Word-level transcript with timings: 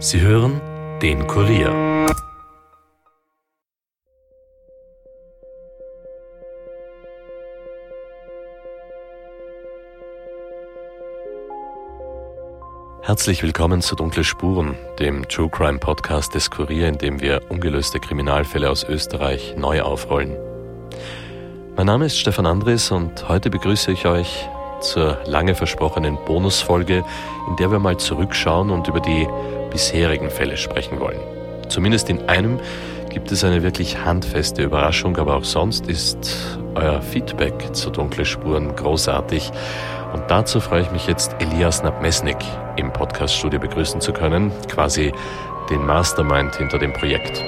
Sie 0.00 0.20
hören 0.20 0.60
den 1.02 1.26
Kurier. 1.26 2.06
Herzlich 13.02 13.42
willkommen 13.42 13.82
zu 13.82 13.96
Dunkle 13.96 14.22
Spuren, 14.22 14.76
dem 15.00 15.26
True 15.26 15.48
Crime 15.50 15.80
Podcast 15.80 16.32
des 16.36 16.48
Kurier, 16.48 16.86
in 16.86 16.98
dem 16.98 17.20
wir 17.20 17.40
ungelöste 17.48 17.98
Kriminalfälle 17.98 18.70
aus 18.70 18.84
Österreich 18.84 19.56
neu 19.56 19.82
aufrollen. 19.82 20.36
Mein 21.76 21.86
Name 21.86 22.06
ist 22.06 22.20
Stefan 22.20 22.46
Andres 22.46 22.92
und 22.92 23.28
heute 23.28 23.50
begrüße 23.50 23.90
ich 23.90 24.06
euch 24.06 24.48
zur 24.80 25.18
lange 25.26 25.56
versprochenen 25.56 26.18
Bonusfolge, 26.24 27.04
in 27.48 27.56
der 27.56 27.72
wir 27.72 27.80
mal 27.80 27.96
zurückschauen 27.96 28.70
und 28.70 28.86
über 28.86 29.00
die 29.00 29.26
bisherigen 29.70 30.30
Fälle 30.30 30.56
sprechen 30.56 31.00
wollen. 31.00 31.20
Zumindest 31.68 32.08
in 32.08 32.28
einem 32.28 32.58
gibt 33.10 33.32
es 33.32 33.44
eine 33.44 33.62
wirklich 33.62 34.04
handfeste 34.04 34.62
Überraschung, 34.62 35.16
aber 35.16 35.36
auch 35.36 35.44
sonst 35.44 35.86
ist 35.86 36.58
euer 36.74 37.00
Feedback 37.02 37.74
zu 37.74 37.90
Dunkle 37.90 38.24
Spuren 38.24 38.74
großartig. 38.74 39.50
Und 40.12 40.24
dazu 40.28 40.60
freue 40.60 40.82
ich 40.82 40.90
mich 40.90 41.06
jetzt, 41.06 41.34
Elias 41.38 41.82
Nabmesnik 41.82 42.38
im 42.76 42.92
Podcaststudio 42.92 43.60
begrüßen 43.60 44.00
zu 44.00 44.12
können, 44.12 44.52
quasi 44.68 45.12
den 45.70 45.84
Mastermind 45.84 46.56
hinter 46.56 46.78
dem 46.78 46.92
Projekt. 46.92 47.42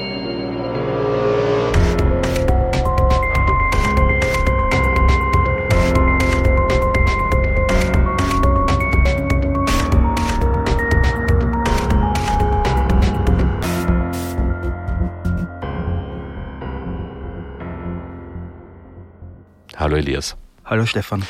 Hallo 19.91 19.99
Elias. 19.99 20.37
Hallo 20.65 20.87
Stefan. 20.87 21.25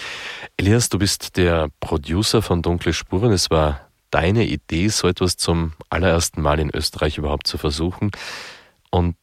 Elias, 0.59 0.91
du 0.91 0.99
bist 0.99 1.39
der 1.39 1.71
Producer 1.81 2.43
von 2.43 2.61
Dunkle 2.61 2.93
Spuren. 2.93 3.33
Es 3.33 3.51
war 3.51 3.89
deine 4.11 4.45
Idee, 4.45 4.89
so 4.89 5.09
etwas 5.09 5.39
zum 5.39 5.73
allerersten 5.89 6.43
Mal 6.43 6.61
in 6.61 6.69
Österreich 6.69 7.17
überhaupt 7.17 7.47
zu 7.47 7.57
versuchen. 7.57 8.11
Und 8.91 9.17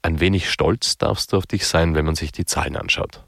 ein 0.00 0.18
wenig 0.18 0.50
stolz 0.50 0.96
darfst 0.96 1.34
du 1.34 1.36
auf 1.36 1.46
dich 1.46 1.66
sein, 1.66 1.94
wenn 1.94 2.06
man 2.06 2.14
sich 2.14 2.32
die 2.32 2.46
Zahlen 2.46 2.74
anschaut. 2.74 3.22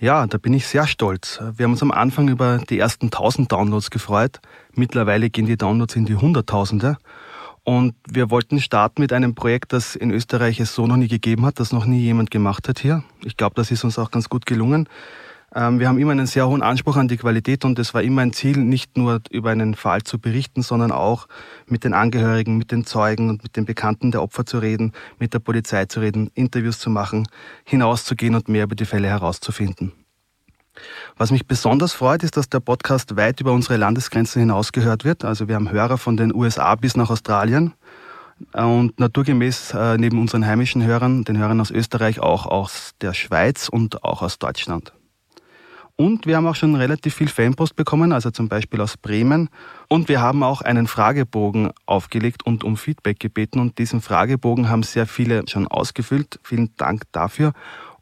Ja, 0.00 0.26
da 0.26 0.38
bin 0.38 0.52
ich 0.52 0.66
sehr 0.66 0.88
stolz. 0.88 1.38
Wir 1.54 1.66
haben 1.66 1.72
uns 1.72 1.82
am 1.82 1.92
Anfang 1.92 2.26
über 2.26 2.58
die 2.68 2.80
ersten 2.80 3.06
1000 3.06 3.52
Downloads 3.52 3.90
gefreut. 3.90 4.40
Mittlerweile 4.72 5.30
gehen 5.30 5.46
die 5.46 5.56
Downloads 5.56 5.94
in 5.94 6.04
die 6.04 6.16
Hunderttausende. 6.16 6.96
Und 7.64 7.94
wir 8.06 8.30
wollten 8.30 8.60
starten 8.60 9.00
mit 9.00 9.12
einem 9.12 9.34
Projekt, 9.34 9.72
das 9.72 9.96
in 9.96 10.10
Österreich 10.10 10.60
es 10.60 10.74
so 10.74 10.86
noch 10.86 10.96
nie 10.96 11.08
gegeben 11.08 11.46
hat, 11.46 11.58
das 11.58 11.72
noch 11.72 11.86
nie 11.86 12.00
jemand 12.00 12.30
gemacht 12.30 12.68
hat 12.68 12.78
hier. 12.78 13.02
Ich 13.24 13.38
glaube, 13.38 13.54
das 13.56 13.70
ist 13.70 13.84
uns 13.84 13.98
auch 13.98 14.10
ganz 14.10 14.28
gut 14.28 14.44
gelungen. 14.44 14.86
Ähm, 15.54 15.78
wir 15.78 15.88
haben 15.88 15.98
immer 15.98 16.12
einen 16.12 16.26
sehr 16.26 16.46
hohen 16.46 16.62
Anspruch 16.62 16.96
an 16.96 17.08
die 17.08 17.16
Qualität 17.16 17.64
und 17.64 17.78
es 17.78 17.94
war 17.94 18.02
immer 18.02 18.20
ein 18.20 18.34
Ziel, 18.34 18.58
nicht 18.58 18.98
nur 18.98 19.20
über 19.30 19.50
einen 19.50 19.74
Fall 19.74 20.02
zu 20.02 20.18
berichten, 20.18 20.60
sondern 20.60 20.92
auch 20.92 21.26
mit 21.66 21.84
den 21.84 21.94
Angehörigen, 21.94 22.58
mit 22.58 22.70
den 22.70 22.84
Zeugen 22.84 23.30
und 23.30 23.42
mit 23.42 23.56
den 23.56 23.64
Bekannten 23.64 24.10
der 24.10 24.22
Opfer 24.22 24.44
zu 24.44 24.58
reden, 24.58 24.92
mit 25.18 25.32
der 25.32 25.38
Polizei 25.38 25.86
zu 25.86 26.00
reden, 26.00 26.30
Interviews 26.34 26.78
zu 26.78 26.90
machen, 26.90 27.28
hinauszugehen 27.64 28.34
und 28.34 28.48
mehr 28.48 28.64
über 28.64 28.74
die 28.74 28.84
Fälle 28.84 29.08
herauszufinden. 29.08 29.92
Was 31.16 31.30
mich 31.30 31.46
besonders 31.46 31.92
freut, 31.92 32.22
ist, 32.22 32.36
dass 32.36 32.48
der 32.48 32.60
Podcast 32.60 33.16
weit 33.16 33.40
über 33.40 33.52
unsere 33.52 33.76
Landesgrenzen 33.76 34.40
hinaus 34.40 34.72
gehört 34.72 35.04
wird. 35.04 35.24
Also 35.24 35.48
wir 35.48 35.54
haben 35.54 35.70
Hörer 35.70 35.98
von 35.98 36.16
den 36.16 36.34
USA 36.34 36.74
bis 36.74 36.96
nach 36.96 37.10
Australien 37.10 37.74
und 38.52 38.98
naturgemäß 38.98 39.74
äh, 39.74 39.96
neben 39.98 40.20
unseren 40.20 40.46
heimischen 40.46 40.84
Hörern, 40.84 41.24
den 41.24 41.38
Hörern 41.38 41.60
aus 41.60 41.70
Österreich, 41.70 42.20
auch 42.20 42.46
aus 42.46 42.92
der 43.00 43.14
Schweiz 43.14 43.68
und 43.68 44.04
auch 44.04 44.22
aus 44.22 44.38
Deutschland. 44.38 44.92
Und 45.96 46.26
wir 46.26 46.36
haben 46.36 46.46
auch 46.48 46.56
schon 46.56 46.74
relativ 46.74 47.14
viel 47.14 47.28
Fanpost 47.28 47.76
bekommen, 47.76 48.12
also 48.12 48.32
zum 48.32 48.48
Beispiel 48.48 48.80
aus 48.80 48.96
Bremen. 48.96 49.48
Und 49.88 50.08
wir 50.08 50.20
haben 50.20 50.42
auch 50.42 50.60
einen 50.60 50.88
Fragebogen 50.88 51.70
aufgelegt 51.86 52.44
und 52.44 52.64
um 52.64 52.76
Feedback 52.76 53.20
gebeten. 53.20 53.60
Und 53.60 53.78
diesen 53.78 54.00
Fragebogen 54.00 54.68
haben 54.68 54.82
sehr 54.82 55.06
viele 55.06 55.44
schon 55.48 55.68
ausgefüllt. 55.68 56.40
Vielen 56.42 56.74
Dank 56.76 57.04
dafür. 57.12 57.52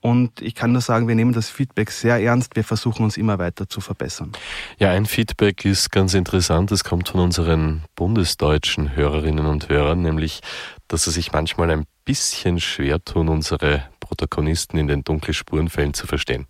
Und 0.03 0.43
ich 0.43 0.57
kann 0.57 0.73
nur 0.73 0.81
sagen, 0.81 1.07
wir 1.07 1.15
nehmen 1.15 1.33
das 1.33 1.49
Feedback 1.49 1.93
sehr 1.93 2.21
ernst. 2.21 2.57
Wir 2.57 2.65
versuchen 2.65 3.05
uns 3.05 3.17
immer 3.17 3.39
weiter 3.39 3.69
zu 3.69 3.81
verbessern. 3.81 4.33
Ja, 4.79 4.91
ein 4.91 5.07
Feedback 5.07 5.65
ist 5.65 5.93
ganz 5.93 6.15
interessant. 6.15 6.73
Es 6.73 6.83
kommt 6.83 7.09
von 7.09 7.21
unseren 7.21 7.85
bundesdeutschen 7.95 8.97
Hörerinnen 8.97 9.47
und 9.47 9.69
Hörern, 9.69 10.03
nämlich, 10.03 10.41
dass 10.89 11.05
sie 11.05 11.13
sich 11.13 11.31
manchmal 11.31 11.71
ein 11.71 11.85
bisschen 12.05 12.59
schwer 12.59 13.03
tun, 13.05 13.29
unsere 13.29 13.85
Protagonisten 14.01 14.77
in 14.77 14.89
den 14.89 15.05
Dunkelspurenfällen 15.05 15.95
zu 15.95 16.09
verstehen. 16.09 16.49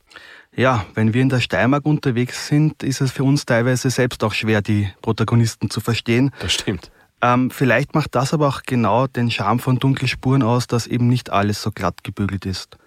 Ja, 0.57 0.87
wenn 0.95 1.13
wir 1.13 1.21
in 1.21 1.29
der 1.29 1.41
Steiermark 1.41 1.85
unterwegs 1.85 2.49
sind, 2.49 2.83
ist 2.83 3.03
es 3.03 3.13
für 3.13 3.25
uns 3.25 3.45
teilweise 3.45 3.91
selbst 3.91 4.25
auch 4.25 4.33
schwer, 4.33 4.63
die 4.63 4.91
Protagonisten 5.03 5.69
zu 5.69 5.81
verstehen. 5.81 6.31
Das 6.41 6.55
stimmt. 6.55 6.91
Ähm, 7.21 7.51
vielleicht 7.51 7.95
macht 7.95 8.15
das 8.15 8.33
aber 8.33 8.49
auch 8.49 8.63
genau 8.63 9.07
den 9.07 9.31
Charme 9.31 9.61
von 9.61 9.79
Dunkelspuren 9.79 10.43
aus, 10.43 10.67
dass 10.67 10.87
eben 10.87 11.09
nicht 11.09 11.31
alles 11.31 11.61
so 11.61 11.71
glatt 11.71 12.03
gebügelt 12.03 12.47
ist. 12.47 12.79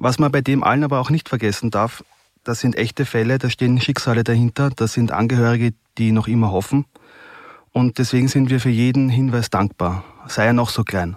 Was 0.00 0.20
man 0.20 0.30
bei 0.30 0.42
dem 0.42 0.62
allen 0.62 0.84
aber 0.84 1.00
auch 1.00 1.10
nicht 1.10 1.28
vergessen 1.28 1.72
darf, 1.72 2.04
das 2.44 2.60
sind 2.60 2.76
echte 2.76 3.04
Fälle, 3.04 3.38
da 3.38 3.50
stehen 3.50 3.80
Schicksale 3.80 4.22
dahinter, 4.22 4.70
das 4.70 4.92
sind 4.92 5.10
Angehörige, 5.10 5.74
die 5.98 6.12
noch 6.12 6.28
immer 6.28 6.52
hoffen. 6.52 6.84
Und 7.72 7.98
deswegen 7.98 8.28
sind 8.28 8.48
wir 8.48 8.60
für 8.60 8.70
jeden 8.70 9.08
Hinweis 9.08 9.50
dankbar, 9.50 10.04
sei 10.28 10.46
er 10.46 10.52
noch 10.52 10.70
so 10.70 10.84
klein. 10.84 11.16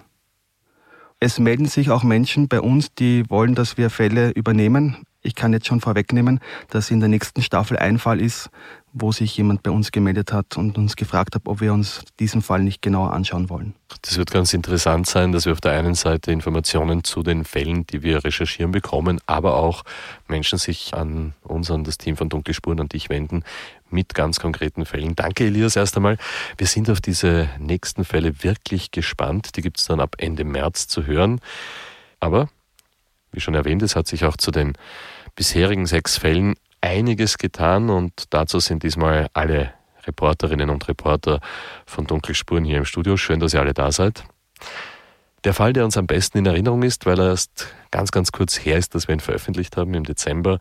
Es 1.20 1.38
melden 1.38 1.66
sich 1.66 1.90
auch 1.90 2.02
Menschen 2.02 2.48
bei 2.48 2.60
uns, 2.60 2.92
die 2.92 3.22
wollen, 3.30 3.54
dass 3.54 3.76
wir 3.76 3.88
Fälle 3.88 4.30
übernehmen. 4.30 5.06
Ich 5.22 5.34
kann 5.34 5.52
jetzt 5.52 5.66
schon 5.66 5.80
vorwegnehmen, 5.80 6.40
dass 6.68 6.90
in 6.90 7.00
der 7.00 7.08
nächsten 7.08 7.42
Staffel 7.42 7.78
ein 7.78 7.98
Fall 7.98 8.20
ist, 8.20 8.50
wo 8.92 9.12
sich 9.12 9.36
jemand 9.36 9.62
bei 9.62 9.70
uns 9.70 9.90
gemeldet 9.90 10.32
hat 10.32 10.56
und 10.56 10.76
uns 10.76 10.96
gefragt 10.96 11.34
hat, 11.34 11.42
ob 11.46 11.60
wir 11.60 11.72
uns 11.72 12.04
diesen 12.18 12.42
Fall 12.42 12.62
nicht 12.62 12.82
genauer 12.82 13.12
anschauen 13.12 13.48
wollen. 13.48 13.74
Das 14.02 14.18
wird 14.18 14.30
ganz 14.30 14.52
interessant 14.52 15.06
sein, 15.06 15.32
dass 15.32 15.46
wir 15.46 15.52
auf 15.52 15.60
der 15.60 15.72
einen 15.72 15.94
Seite 15.94 16.32
Informationen 16.32 17.04
zu 17.04 17.22
den 17.22 17.44
Fällen, 17.44 17.86
die 17.86 18.02
wir 18.02 18.24
recherchieren, 18.24 18.72
bekommen, 18.72 19.20
aber 19.26 19.56
auch 19.56 19.84
Menschen 20.28 20.58
sich 20.58 20.92
an 20.94 21.34
uns, 21.42 21.70
an 21.70 21.84
das 21.84 21.98
Team 21.98 22.16
von 22.16 22.28
Dunkle 22.28 22.52
Spuren, 22.52 22.80
an 22.80 22.88
dich 22.88 23.08
wenden 23.08 23.44
mit 23.90 24.14
ganz 24.14 24.40
konkreten 24.40 24.84
Fällen. 24.84 25.14
Danke, 25.14 25.46
Elias, 25.46 25.76
erst 25.76 25.96
einmal. 25.96 26.18
Wir 26.58 26.66
sind 26.66 26.90
auf 26.90 27.00
diese 27.00 27.48
nächsten 27.58 28.04
Fälle 28.04 28.42
wirklich 28.42 28.90
gespannt. 28.90 29.56
Die 29.56 29.62
gibt 29.62 29.78
es 29.78 29.86
dann 29.86 30.00
ab 30.00 30.16
Ende 30.18 30.44
März 30.44 30.88
zu 30.88 31.06
hören. 31.06 31.40
Aber, 32.20 32.48
wie 33.32 33.40
schon 33.40 33.54
erwähnt, 33.54 33.82
es 33.82 33.96
hat 33.96 34.06
sich 34.06 34.24
auch 34.24 34.36
zu 34.36 34.50
den 34.50 34.74
bisherigen 35.34 35.86
sechs 35.86 36.18
Fällen 36.18 36.54
einiges 36.80 37.38
getan 37.38 37.90
und 37.90 38.24
dazu 38.30 38.60
sind 38.60 38.82
diesmal 38.82 39.28
alle 39.32 39.72
Reporterinnen 40.06 40.68
und 40.70 40.88
Reporter 40.88 41.40
von 41.86 42.06
Dunkelspuren 42.06 42.64
hier 42.64 42.78
im 42.78 42.84
Studio. 42.84 43.16
Schön, 43.16 43.40
dass 43.40 43.54
ihr 43.54 43.60
alle 43.60 43.74
da 43.74 43.92
seid. 43.92 44.24
Der 45.44 45.54
Fall, 45.54 45.72
der 45.72 45.84
uns 45.84 45.96
am 45.96 46.06
besten 46.06 46.38
in 46.38 46.46
Erinnerung 46.46 46.82
ist, 46.82 47.04
weil 47.04 47.18
er 47.18 47.30
erst 47.30 47.74
ganz, 47.90 48.12
ganz 48.12 48.30
kurz 48.30 48.56
her 48.58 48.78
ist, 48.78 48.94
dass 48.94 49.08
wir 49.08 49.14
ihn 49.14 49.20
veröffentlicht 49.20 49.76
haben 49.76 49.94
im 49.94 50.04
Dezember, 50.04 50.58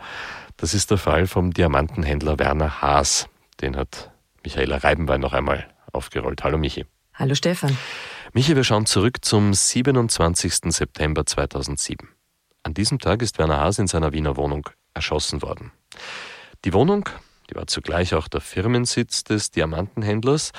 das 0.58 0.74
ist 0.74 0.90
der 0.90 0.98
Fall 0.98 1.28
vom 1.28 1.52
Diamantenhändler 1.52 2.40
Werner 2.40 2.82
Haas. 2.82 3.28
Den 3.62 3.76
hat 3.76 4.12
Michaela 4.44 4.78
Reibenwein 4.78 5.22
noch 5.22 5.34
einmal 5.34 5.68
aufgerollt. 5.92 6.44
Hallo 6.44 6.58
Michi. 6.58 6.86
Hallo 7.14 7.36
Stefan. 7.36 7.78
Michi, 8.34 8.56
wir 8.56 8.64
schauen 8.64 8.86
zurück 8.86 9.24
zum 9.24 9.54
27. 9.54 10.74
September 10.74 11.26
2007. 11.26 12.10
An 12.64 12.74
diesem 12.74 13.00
Tag 13.00 13.22
ist 13.22 13.40
Werner 13.40 13.60
Haas 13.60 13.80
in 13.80 13.88
seiner 13.88 14.14
Wiener 14.14 14.38
Wohnung 14.38 14.70
erschossen 14.94 15.42
worden. 15.42 15.72
Die 16.64 16.74
Wohnung, 16.74 17.10
die 17.50 17.56
war 17.56 17.68
zugleich 17.68 18.14
auch 18.14 18.28
der 18.28 18.42
Firmensitz 18.42 19.24
des 19.24 19.50
Diamantenhändlers. 19.50 20.52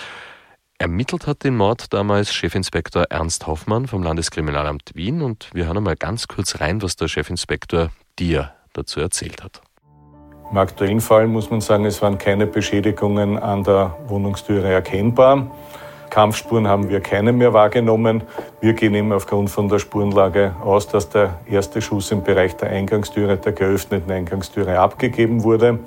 Ermittelt 0.79 1.29
hat 1.29 1.45
den 1.45 1.57
Mord 1.57 1.93
damals 1.93 2.33
Chefinspektor 2.33 3.05
Ernst 3.11 3.47
Hoffmann 3.47 3.87
vom 3.87 4.03
Landeskriminalamt 4.03 4.91
Wien 4.95 5.23
und 5.23 5.49
wir 5.55 5.67
hören 5.67 5.77
einmal 5.77 5.97
ganz 5.97 6.27
kurz 6.27 6.61
rein, 6.61 6.83
was 6.83 6.97
der 6.97 7.07
Chefinspektor 7.07 7.91
dir 8.19 8.53
dazu 8.73 8.99
erzählt 8.99 9.45
hat. 9.45 9.63
Im 10.51 10.59
aktuellen 10.59 11.01
Fall 11.01 11.29
muss 11.29 11.51
man 11.51 11.61
sagen, 11.61 11.85
es 11.85 12.03
waren 12.03 12.19
keine 12.19 12.47
Beschädigungen 12.47 13.39
an 13.39 13.63
der 13.63 13.97
Wohnungstüre 14.09 14.69
erkennbar. 14.69 15.51
Kampfspuren 16.13 16.69
haben 16.69 16.91
wir 16.91 17.01
keine 17.01 17.33
mehr 17.33 17.55
wahrgenommen. 17.55 18.23
Wir 18.61 18.75
gehen 18.75 18.95
eben 18.95 19.15
aufgrund 19.15 19.49
von 19.49 19.71
der 19.71 19.79
Spurenlage 19.79 20.55
aus, 20.63 20.87
dass 20.87 21.09
der 21.09 21.41
erste 21.47 21.81
Schuss 21.81 22.11
im 22.11 22.23
Bereich 22.23 22.55
der 22.55 22.69
Eingangstüre, 22.69 23.39
der 23.39 23.53
geöffneten 23.53 24.13
Eingangstüre 24.13 24.79
abgegeben 24.79 25.43
wurde, 25.43 25.79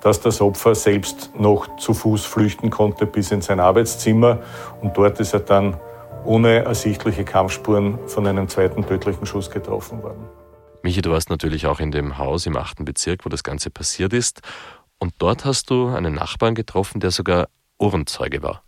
dass 0.00 0.22
das 0.22 0.40
Opfer 0.40 0.74
selbst 0.74 1.38
noch 1.38 1.76
zu 1.76 1.92
Fuß 1.92 2.24
flüchten 2.24 2.70
konnte 2.70 3.04
bis 3.04 3.30
in 3.30 3.42
sein 3.42 3.60
Arbeitszimmer 3.60 4.38
und 4.80 4.96
dort 4.96 5.20
ist 5.20 5.34
er 5.34 5.40
dann 5.40 5.76
ohne 6.24 6.64
ersichtliche 6.64 7.24
Kampfspuren 7.24 7.98
von 8.06 8.26
einem 8.26 8.48
zweiten 8.48 8.86
tödlichen 8.86 9.26
Schuss 9.26 9.50
getroffen 9.50 10.02
worden. 10.02 10.24
Michi, 10.82 11.02
du 11.02 11.10
warst 11.10 11.28
natürlich 11.28 11.66
auch 11.66 11.78
in 11.78 11.90
dem 11.90 12.16
Haus 12.16 12.46
im 12.46 12.56
achten 12.56 12.86
Bezirk, 12.86 13.26
wo 13.26 13.28
das 13.28 13.42
Ganze 13.42 13.68
passiert 13.68 14.14
ist. 14.14 14.40
Und 14.98 15.12
dort 15.18 15.44
hast 15.44 15.68
du 15.68 15.88
einen 15.88 16.14
Nachbarn 16.14 16.54
getroffen, 16.54 17.00
der 17.00 17.10
sogar 17.10 17.48
Ohrenzeuge 17.78 18.42
war. 18.42 18.62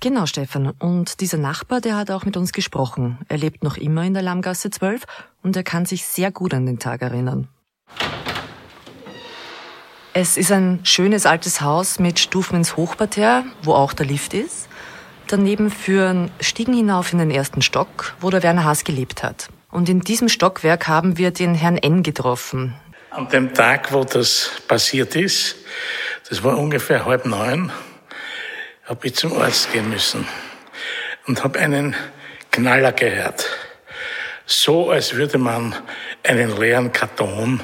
Genau, 0.00 0.26
Stefan. 0.26 0.70
Und 0.78 1.20
dieser 1.20 1.38
Nachbar, 1.38 1.80
der 1.80 1.96
hat 1.96 2.10
auch 2.10 2.24
mit 2.24 2.36
uns 2.36 2.52
gesprochen. 2.52 3.18
Er 3.28 3.38
lebt 3.38 3.62
noch 3.62 3.76
immer 3.76 4.02
in 4.02 4.14
der 4.14 4.22
Lammgasse 4.22 4.70
12 4.70 5.04
und 5.42 5.56
er 5.56 5.62
kann 5.62 5.86
sich 5.86 6.04
sehr 6.04 6.32
gut 6.32 6.54
an 6.54 6.66
den 6.66 6.78
Tag 6.78 7.02
erinnern. 7.02 7.48
Es 10.14 10.36
ist 10.36 10.52
ein 10.52 10.80
schönes 10.82 11.24
altes 11.24 11.60
Haus 11.60 11.98
mit 11.98 12.18
Stufen 12.18 12.56
ins 12.56 12.76
Hochparterre, 12.76 13.44
wo 13.62 13.74
auch 13.74 13.92
der 13.92 14.06
Lift 14.06 14.34
ist. 14.34 14.68
Daneben 15.28 15.70
führen 15.70 16.30
Stiegen 16.40 16.74
hinauf 16.74 17.12
in 17.12 17.18
den 17.18 17.30
ersten 17.30 17.62
Stock, 17.62 18.14
wo 18.20 18.28
der 18.28 18.42
Werner 18.42 18.64
Haas 18.64 18.84
gelebt 18.84 19.22
hat. 19.22 19.48
Und 19.70 19.88
in 19.88 20.00
diesem 20.00 20.28
Stockwerk 20.28 20.86
haben 20.86 21.16
wir 21.16 21.30
den 21.30 21.54
Herrn 21.54 21.78
N 21.78 22.02
getroffen. 22.02 22.74
An 23.08 23.28
dem 23.28 23.54
Tag, 23.54 23.92
wo 23.92 24.04
das 24.04 24.50
passiert 24.68 25.16
ist, 25.16 25.56
das 26.28 26.42
war 26.44 26.58
ungefähr 26.58 27.06
halb 27.06 27.24
neun, 27.24 27.72
habe 28.84 29.06
ich 29.06 29.14
zum 29.14 29.32
Arzt 29.38 29.72
gehen 29.72 29.88
müssen 29.90 30.26
und 31.26 31.44
habe 31.44 31.58
einen 31.58 31.94
Knaller 32.50 32.92
gehört. 32.92 33.46
So, 34.44 34.90
als 34.90 35.14
würde 35.14 35.38
man 35.38 35.74
einen 36.24 36.56
leeren 36.58 36.92
Karton 36.92 37.60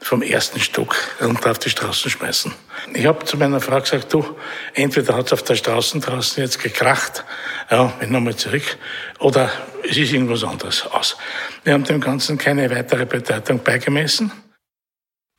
vom 0.00 0.22
ersten 0.22 0.60
Stock 0.60 0.96
runter 1.20 1.52
auf 1.52 1.58
die 1.58 1.70
Straßen 1.70 2.10
schmeißen. 2.10 2.52
Ich 2.94 3.06
habe 3.06 3.24
zu 3.24 3.36
meiner 3.36 3.60
Frau 3.60 3.80
gesagt, 3.80 4.12
du, 4.12 4.36
entweder 4.74 5.14
hat 5.14 5.26
es 5.26 5.32
auf 5.32 5.42
der 5.42 5.54
Straße 5.54 6.00
draußen 6.00 6.42
jetzt 6.42 6.60
gekracht, 6.60 7.24
ja, 7.70 7.84
bin 8.00 8.10
nochmal 8.10 8.34
zurück, 8.34 8.76
oder 9.18 9.50
es 9.84 9.96
ist 9.96 10.12
irgendwas 10.12 10.42
anderes 10.42 10.86
aus. 10.86 11.16
Wir 11.64 11.74
haben 11.74 11.84
dem 11.84 12.00
Ganzen 12.00 12.38
keine 12.38 12.68
weitere 12.70 13.06
Bedeutung 13.06 13.62
beigemessen. 13.62 14.32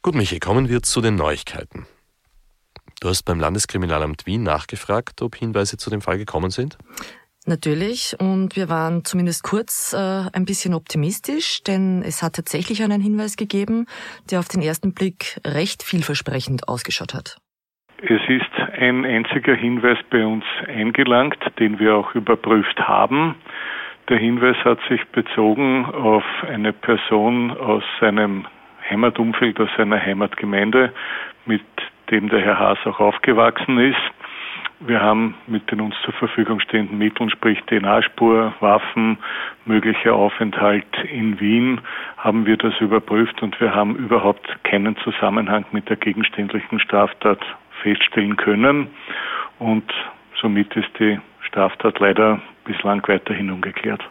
Gut, 0.02 0.16
Michi, 0.16 0.40
kommen 0.40 0.70
wir 0.70 0.84
zu 0.84 1.02
den 1.02 1.16
Neuigkeiten. 1.16 1.86
Du 3.04 3.10
hast 3.10 3.24
beim 3.24 3.38
Landeskriminalamt 3.38 4.26
Wien 4.26 4.44
nachgefragt, 4.44 5.22
ob 5.22 5.36
Hinweise 5.36 5.76
zu 5.76 5.90
dem 5.90 6.00
Fall 6.00 6.18
gekommen 6.18 6.52
sind? 6.52 6.78
Natürlich, 7.46 8.16
und 8.18 8.56
wir 8.56 8.70
waren 8.70 9.04
zumindest 9.04 9.44
kurz 9.44 9.92
äh, 9.92 9.98
ein 10.32 10.46
bisschen 10.46 10.74
optimistisch, 10.74 11.62
denn 11.64 12.02
es 12.02 12.24
hat 12.24 12.38
tatsächlich 12.38 12.82
einen 12.82 13.02
Hinweis 13.02 13.36
gegeben, 13.36 13.88
der 14.32 14.40
auf 14.40 14.48
den 14.48 14.62
ersten 14.62 14.94
Blick 14.94 15.38
recht 15.46 15.84
vielversprechend 15.84 16.70
ausgeschaut 16.70 17.14
hat. 17.14 17.36
Es 17.98 18.22
ist 18.30 18.80
ein 18.80 19.04
einziger 19.04 19.56
Hinweis 19.56 19.98
bei 20.10 20.26
uns 20.26 20.46
eingelangt, 20.66 21.44
den 21.60 21.80
wir 21.80 21.96
auch 21.96 22.16
überprüft 22.16 22.80
haben. 22.80 23.36
Der 24.08 24.18
Hinweis 24.18 24.56
hat 24.64 24.80
sich 24.88 25.02
bezogen 25.12 25.84
auf 25.88 26.24
eine 26.48 26.72
Person 26.72 27.52
aus 27.52 27.84
seinem 28.00 28.48
Heimatumfeld, 28.90 29.60
aus 29.60 29.70
seiner 29.76 30.00
Heimatgemeinde, 30.00 30.94
mit 31.46 31.64
dem 32.14 32.30
der 32.30 32.42
Herr 32.42 32.60
Haas 32.60 32.78
auch 32.86 33.00
aufgewachsen 33.00 33.80
ist. 33.80 33.98
Wir 34.80 35.02
haben 35.02 35.34
mit 35.48 35.72
den 35.72 35.82
uns 35.82 35.96
zur 36.06 36.14
Verfügung 36.14 36.60
stehenden 36.60 36.98
Mitteln, 36.98 37.30
sprich 37.32 37.60
DNA-Spur, 37.66 38.54
Waffen, 38.60 39.18
möglicher 39.66 40.14
Aufenthalt 40.14 40.86
in 41.12 41.40
Wien, 41.40 41.82
haben 42.18 42.46
wir 42.46 42.58
das 42.58 42.74
überprüft 42.80 43.42
und 43.42 43.60
wir 43.60 43.74
haben 43.74 43.96
überhaupt 43.96 44.46
keinen 44.64 44.96
Zusammenhang 44.98 45.66
mit 45.72 45.90
der 45.90 45.96
gegenständlichen 45.96 46.80
Straftat 46.80 47.40
feststellen 47.82 48.36
können. 48.36 48.88
Und 49.58 49.92
somit 50.40 50.76
ist 50.76 50.90
die 51.00 51.20
Straftat 51.48 52.00
leider 52.00 52.42
bislang 52.66 53.02
weiterhin 53.08 53.50
ungeklärt. 53.50 54.02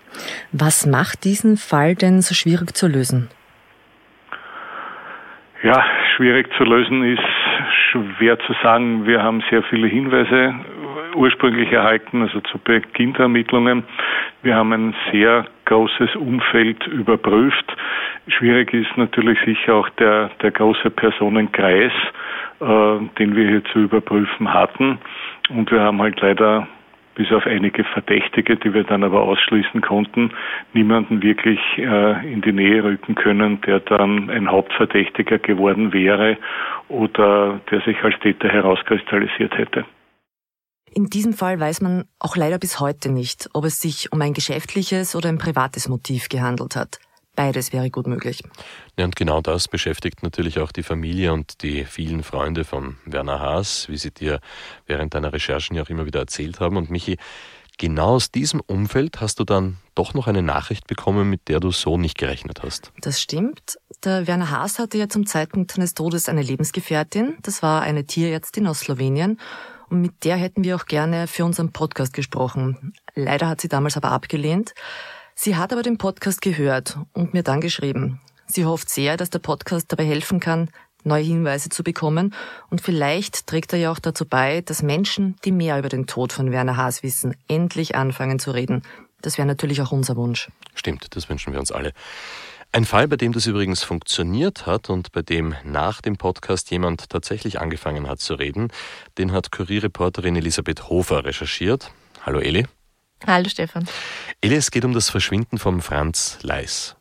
Was 0.50 0.86
macht 0.86 1.24
diesen 1.24 1.56
Fall 1.56 1.94
denn 1.94 2.20
so 2.20 2.34
schwierig 2.34 2.74
zu 2.74 2.88
lösen? 2.88 3.28
Ja, 5.62 5.84
schwierig 6.16 6.52
zu 6.56 6.64
lösen 6.64 7.04
ist 7.04 7.22
schwer 7.92 8.36
zu 8.40 8.52
sagen. 8.64 9.06
Wir 9.06 9.22
haben 9.22 9.44
sehr 9.48 9.62
viele 9.62 9.86
Hinweise 9.86 10.56
ursprünglich 11.14 11.70
erhalten, 11.70 12.22
also 12.22 12.40
zu 12.40 12.58
Beginn 12.58 13.12
der 13.12 13.22
Ermittlungen. 13.22 13.84
Wir 14.42 14.56
haben 14.56 14.72
ein 14.72 14.94
sehr 15.12 15.46
großes 15.66 16.16
Umfeld 16.16 16.84
überprüft. 16.88 17.76
Schwierig 18.26 18.74
ist 18.74 18.96
natürlich 18.96 19.38
sicher 19.44 19.74
auch 19.76 19.88
der, 19.90 20.30
der 20.42 20.50
große 20.50 20.90
Personenkreis, 20.90 21.92
äh, 22.60 22.98
den 23.20 23.36
wir 23.36 23.48
hier 23.48 23.64
zu 23.66 23.80
überprüfen 23.80 24.52
hatten. 24.52 24.98
Und 25.48 25.70
wir 25.70 25.80
haben 25.80 26.02
halt 26.02 26.20
leider 26.20 26.66
bis 27.14 27.30
auf 27.32 27.46
einige 27.46 27.84
Verdächtige, 27.84 28.56
die 28.56 28.72
wir 28.72 28.84
dann 28.84 29.04
aber 29.04 29.22
ausschließen 29.22 29.80
konnten, 29.80 30.32
niemanden 30.72 31.22
wirklich 31.22 31.60
äh, 31.76 32.32
in 32.32 32.42
die 32.42 32.52
Nähe 32.52 32.82
rücken 32.82 33.14
können, 33.14 33.60
der 33.62 33.80
dann 33.80 34.30
ein 34.30 34.50
Hauptverdächtiger 34.50 35.38
geworden 35.38 35.92
wäre 35.92 36.38
oder 36.88 37.60
der 37.70 37.80
sich 37.82 38.02
als 38.02 38.18
Täter 38.20 38.48
herauskristallisiert 38.48 39.56
hätte. 39.56 39.84
In 40.94 41.06
diesem 41.06 41.32
Fall 41.32 41.58
weiß 41.58 41.80
man 41.80 42.04
auch 42.18 42.36
leider 42.36 42.58
bis 42.58 42.78
heute 42.78 43.10
nicht, 43.10 43.48
ob 43.54 43.64
es 43.64 43.80
sich 43.80 44.12
um 44.12 44.20
ein 44.20 44.34
geschäftliches 44.34 45.16
oder 45.16 45.30
ein 45.30 45.38
privates 45.38 45.88
Motiv 45.88 46.28
gehandelt 46.28 46.76
hat. 46.76 46.98
Beides 47.34 47.72
wäre 47.72 47.90
gut 47.90 48.06
möglich. 48.06 48.42
Ja, 48.98 49.06
und 49.06 49.16
genau 49.16 49.40
das 49.40 49.66
beschäftigt 49.66 50.22
natürlich 50.22 50.58
auch 50.58 50.70
die 50.70 50.82
Familie 50.82 51.32
und 51.32 51.62
die 51.62 51.84
vielen 51.84 52.22
Freunde 52.22 52.64
von 52.64 52.96
Werner 53.06 53.40
Haas, 53.40 53.88
wie 53.88 53.96
sie 53.96 54.10
dir 54.10 54.40
während 54.86 55.14
deiner 55.14 55.32
Recherchen 55.32 55.74
ja 55.76 55.82
auch 55.82 55.88
immer 55.88 56.04
wieder 56.04 56.20
erzählt 56.20 56.60
haben. 56.60 56.76
Und 56.76 56.90
Michi, 56.90 57.16
genau 57.78 58.16
aus 58.16 58.30
diesem 58.30 58.60
Umfeld 58.60 59.22
hast 59.22 59.40
du 59.40 59.44
dann 59.44 59.78
doch 59.94 60.12
noch 60.12 60.26
eine 60.26 60.42
Nachricht 60.42 60.86
bekommen, 60.86 61.30
mit 61.30 61.48
der 61.48 61.58
du 61.58 61.70
so 61.70 61.96
nicht 61.96 62.18
gerechnet 62.18 62.62
hast. 62.62 62.92
Das 63.00 63.20
stimmt. 63.20 63.78
Der 64.04 64.26
Werner 64.26 64.50
Haas 64.50 64.78
hatte 64.78 64.98
ja 64.98 65.08
zum 65.08 65.24
Zeitpunkt 65.24 65.72
seines 65.72 65.94
Todes 65.94 66.28
eine 66.28 66.42
Lebensgefährtin. 66.42 67.38
Das 67.40 67.62
war 67.62 67.80
eine 67.80 68.04
Tierärztin 68.04 68.66
aus 68.66 68.80
Slowenien. 68.80 69.40
Und 69.88 70.00
mit 70.00 70.24
der 70.24 70.36
hätten 70.36 70.64
wir 70.64 70.76
auch 70.76 70.86
gerne 70.86 71.26
für 71.26 71.44
unseren 71.44 71.72
Podcast 71.72 72.12
gesprochen. 72.12 72.94
Leider 73.14 73.48
hat 73.48 73.60
sie 73.60 73.68
damals 73.68 73.96
aber 73.96 74.10
abgelehnt. 74.10 74.74
Sie 75.44 75.56
hat 75.56 75.72
aber 75.72 75.82
den 75.82 75.98
Podcast 75.98 76.40
gehört 76.40 76.98
und 77.14 77.34
mir 77.34 77.42
dann 77.42 77.60
geschrieben. 77.60 78.20
Sie 78.46 78.64
hofft 78.64 78.88
sehr, 78.88 79.16
dass 79.16 79.28
der 79.28 79.40
Podcast 79.40 79.90
dabei 79.90 80.04
helfen 80.04 80.38
kann, 80.38 80.68
neue 81.02 81.24
Hinweise 81.24 81.68
zu 81.68 81.82
bekommen 81.82 82.32
und 82.70 82.80
vielleicht 82.80 83.48
trägt 83.48 83.72
er 83.72 83.80
ja 83.80 83.90
auch 83.90 83.98
dazu 83.98 84.24
bei, 84.24 84.60
dass 84.60 84.84
Menschen, 84.84 85.34
die 85.44 85.50
mehr 85.50 85.80
über 85.80 85.88
den 85.88 86.06
Tod 86.06 86.32
von 86.32 86.52
Werner 86.52 86.76
Haas 86.76 87.02
wissen, 87.02 87.34
endlich 87.48 87.96
anfangen 87.96 88.38
zu 88.38 88.52
reden. 88.52 88.82
Das 89.20 89.36
wäre 89.36 89.48
natürlich 89.48 89.82
auch 89.82 89.90
unser 89.90 90.14
Wunsch. 90.14 90.48
Stimmt, 90.76 91.16
das 91.16 91.28
wünschen 91.28 91.52
wir 91.52 91.58
uns 91.58 91.72
alle. 91.72 91.92
Ein 92.70 92.84
Fall, 92.84 93.08
bei 93.08 93.16
dem 93.16 93.32
das 93.32 93.48
übrigens 93.48 93.82
funktioniert 93.82 94.66
hat 94.66 94.90
und 94.90 95.10
bei 95.10 95.22
dem 95.22 95.56
nach 95.64 96.02
dem 96.02 96.18
Podcast 96.18 96.70
jemand 96.70 97.10
tatsächlich 97.10 97.58
angefangen 97.58 98.08
hat 98.08 98.20
zu 98.20 98.34
reden, 98.34 98.68
den 99.18 99.32
hat 99.32 99.50
Kurierreporterin 99.50 100.36
Elisabeth 100.36 100.88
Hofer 100.88 101.24
recherchiert. 101.24 101.90
Hallo 102.24 102.38
Eli. 102.38 102.64
Hallo 103.26 103.48
Stefan. 103.48 103.86
Eli, 104.40 104.56
es 104.56 104.70
geht 104.70 104.84
um 104.84 104.92
das 104.92 105.08
Verschwinden 105.08 105.58
von 105.58 105.80
Franz 105.80 106.38
Leis. 106.42 106.96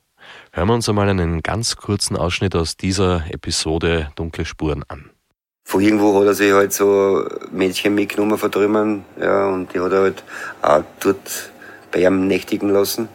Hören 0.52 0.68
wir 0.68 0.74
uns 0.76 0.88
einmal 0.88 1.10
einen 1.10 1.42
ganz 1.42 1.78
kurzen 1.78 2.16
Ausschnitt 2.16 2.56
aus 2.56 2.78
dieser 2.78 3.24
Episode 3.32 4.12
Dunkle 4.16 4.46
Spuren 4.46 4.84
an. 4.88 5.10
Von 5.64 5.82
irgendwo 5.82 6.20
hat 6.20 6.28
er 6.28 6.34
sich 6.34 6.52
halt 6.52 6.74
so 6.74 7.26
Mädchen 7.52 7.96
mitgenommen 7.96 8.38
von 8.38 8.52
drüben, 8.52 9.06
ja, 9.20 9.48
und 9.48 9.74
die 9.74 9.80
hat 9.80 9.92
er 9.92 10.02
halt 10.02 10.24
auch 10.62 10.84
dort 11.00 11.52
bei 11.92 12.02
ihm 12.02 12.28
nächtigen 12.28 12.70
lassen. 12.70 13.08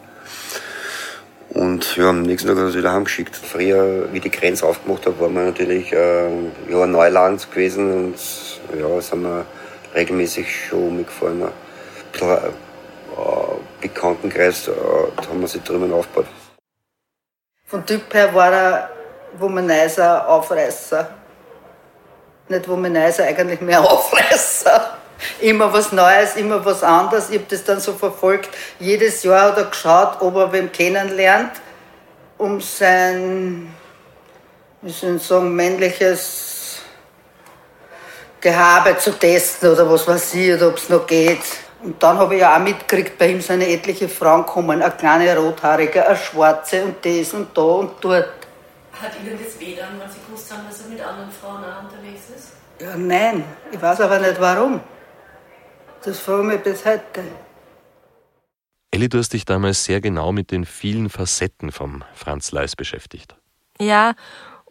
Und 1.49 1.95
ja, 1.95 2.09
am 2.09 2.23
nächsten 2.23 2.47
Tag 2.47 2.57
hat 2.57 2.65
er 2.65 2.71
sie 2.71 2.79
wieder 2.79 2.93
heimgeschickt. 2.93 3.35
Früher, 3.35 4.11
wie 4.11 4.19
die 4.19 4.31
Grenze 4.31 4.65
aufgemacht 4.65 5.05
habe, 5.05 5.19
waren 5.19 5.33
wir 5.33 5.43
natürlich 5.43 5.93
äh, 5.93 6.29
ja, 6.69 6.85
Neuland 6.85 7.49
gewesen 7.51 7.91
und 7.91 8.15
ja, 8.77 9.01
sind 9.01 9.21
wir 9.21 9.45
regelmäßig 9.95 10.67
schon 10.67 10.97
mitgefahren. 10.97 11.43
Ein 11.43 11.51
bisschen 12.11 12.39
Bekanntenkreis, 13.81 14.67
äh, 14.67 14.71
da 15.15 15.29
haben 15.29 15.41
wir 15.41 15.47
sich 15.47 15.63
drüben 15.63 15.93
aufgebaut. 15.93 16.27
Von 17.65 17.85
Typ 17.85 18.13
her 18.13 18.33
war 18.33 18.51
er 18.51 18.89
Womanizer, 19.37 20.27
Aufreißer. 20.27 21.09
Nicht 22.47 22.67
Womanizer, 22.67 23.25
eigentlich 23.25 23.61
mehr 23.61 23.81
Aufreißer. 23.91 24.97
Immer 25.41 25.73
was 25.73 25.91
Neues, 25.91 26.35
immer 26.35 26.63
was 26.63 26.83
anderes. 26.83 27.29
Ich 27.29 27.37
habe 27.37 27.47
das 27.49 27.63
dann 27.63 27.79
so 27.79 27.93
verfolgt. 27.93 28.49
Jedes 28.79 29.23
Jahr 29.23 29.51
hat 29.51 29.57
er 29.57 29.65
geschaut, 29.65 30.21
ob 30.21 30.35
er 30.35 30.51
wem 30.51 30.71
kennenlernt, 30.71 31.53
um 32.37 32.61
sein, 32.61 33.73
wie 34.81 34.91
soll 34.91 35.15
ich 35.15 35.23
sagen, 35.23 35.55
männliches 35.55 36.81
Gehabe 38.39 38.97
zu 38.97 39.11
testen 39.11 39.71
oder 39.71 39.89
was 39.89 40.07
weiß 40.07 40.35
ich, 40.35 40.53
oder 40.53 40.69
ob 40.69 40.77
es 40.77 40.89
noch 40.89 41.07
geht. 41.07 41.41
Und 41.87 42.03
dann 42.03 42.17
habe 42.17 42.35
ich 42.35 42.41
ja 42.41 42.53
auch 42.53 42.59
mitgekriegt, 42.59 43.17
bei 43.17 43.31
ihm 43.31 43.39
sind 43.39 43.61
etliche 43.61 44.09
Frauen 44.09 44.45
kommen, 44.45 44.81
eine 44.81 44.91
kleine 44.91 45.37
rothaarige, 45.37 46.05
eine 46.05 46.17
schwarze 46.17 46.83
und 46.83 46.97
das 47.05 47.33
und 47.33 47.57
da 47.57 47.61
und 47.61 47.91
dort. 48.01 48.27
Hat 48.91 49.13
Ihnen 49.23 49.39
das 49.41 49.57
weh 49.57 49.73
dann, 49.73 49.97
weil 49.97 50.09
Sie 50.09 50.19
gewusst 50.27 50.51
haben, 50.51 50.63
dass 50.67 50.81
er 50.81 50.89
mit 50.89 50.99
anderen 50.99 51.31
Frauen 51.31 51.63
auch 51.63 51.83
unterwegs 51.83 52.23
ist? 52.35 52.51
Ja, 52.81 52.93
nein, 52.97 53.45
ich 53.71 53.81
weiß 53.81 54.01
aber 54.01 54.19
nicht 54.19 54.37
warum. 54.41 54.81
Das 56.03 56.19
frage 56.19 56.41
ich 56.41 56.47
mich 56.47 56.63
bis 56.63 56.85
heute. 56.85 57.23
Elli, 58.91 59.07
du 59.07 59.19
hast 59.19 59.31
dich 59.31 59.45
damals 59.45 59.85
sehr 59.85 60.01
genau 60.01 60.33
mit 60.33 60.51
den 60.51 60.65
vielen 60.65 61.09
Facetten 61.09 61.71
vom 61.71 62.03
Franz 62.13 62.51
Leis 62.51 62.75
beschäftigt. 62.75 63.37
Ja, 63.79 64.13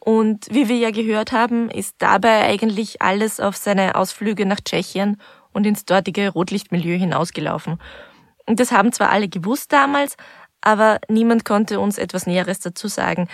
und 0.06 0.46
wie 0.50 0.68
wir 0.68 0.76
ja 0.76 0.90
gehört 0.90 1.32
haben, 1.32 1.70
ist 1.70 1.94
dabei 1.98 2.44
eigentlich 2.44 3.00
alles 3.00 3.40
auf 3.40 3.56
seine 3.56 3.94
Ausflüge 3.94 4.44
nach 4.44 4.60
Tschechien 4.60 5.16
und 5.56 5.66
ins 5.66 5.86
dortige 5.86 6.28
Rotlichtmilieu 6.28 6.98
hinausgelaufen. 6.98 7.80
Und 8.46 8.60
das 8.60 8.72
haben 8.72 8.92
zwar 8.92 9.08
alle 9.08 9.28
gewusst 9.28 9.72
damals, 9.72 10.16
aber 10.60 11.00
niemand 11.08 11.46
konnte 11.46 11.80
uns 11.80 11.96
etwas 11.96 12.26
Näheres 12.26 12.60
dazu 12.60 12.88
sagen, 12.88 13.28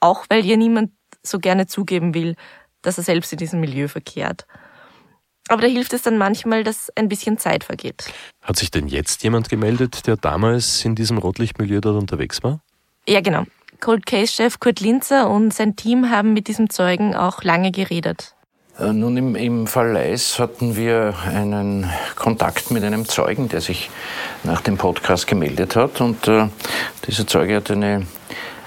auch 0.00 0.24
weil 0.30 0.46
ihr 0.46 0.56
niemand 0.56 0.92
so 1.22 1.38
gerne 1.38 1.66
zugeben 1.66 2.14
will, 2.14 2.36
dass 2.80 2.96
er 2.96 3.04
selbst 3.04 3.32
in 3.32 3.38
diesem 3.38 3.60
Milieu 3.60 3.86
verkehrt. 3.86 4.46
Aber 5.48 5.60
da 5.60 5.68
hilft 5.68 5.92
es 5.92 6.02
dann 6.02 6.16
manchmal, 6.16 6.64
dass 6.64 6.90
ein 6.96 7.08
bisschen 7.08 7.36
Zeit 7.36 7.64
vergeht. 7.64 8.10
Hat 8.42 8.56
sich 8.56 8.70
denn 8.70 8.88
jetzt 8.88 9.22
jemand 9.22 9.50
gemeldet, 9.50 10.06
der 10.06 10.16
damals 10.16 10.84
in 10.86 10.94
diesem 10.94 11.18
Rotlichtmilieu 11.18 11.80
dort 11.80 12.00
unterwegs 12.00 12.42
war? 12.42 12.60
Ja, 13.06 13.20
genau. 13.20 13.44
Cold 13.80 14.06
Case-Chef 14.06 14.58
Kurt 14.58 14.80
Linzer 14.80 15.28
und 15.28 15.52
sein 15.52 15.76
Team 15.76 16.10
haben 16.10 16.32
mit 16.32 16.48
diesem 16.48 16.70
Zeugen 16.70 17.14
auch 17.14 17.42
lange 17.42 17.72
geredet. 17.72 18.34
Äh, 18.78 18.92
nun, 18.92 19.16
im, 19.16 19.34
im 19.34 19.66
Fall 19.66 19.92
Leis 19.92 20.38
hatten 20.38 20.76
wir 20.76 21.14
einen 21.26 21.90
Kontakt 22.14 22.70
mit 22.70 22.84
einem 22.84 23.08
Zeugen, 23.08 23.48
der 23.48 23.60
sich 23.60 23.90
nach 24.44 24.60
dem 24.60 24.76
Podcast 24.76 25.26
gemeldet 25.26 25.74
hat. 25.74 26.00
Und 26.00 26.28
äh, 26.28 26.46
dieser 27.06 27.26
Zeuge 27.26 27.56
hat 27.56 27.70
eine, 27.70 28.06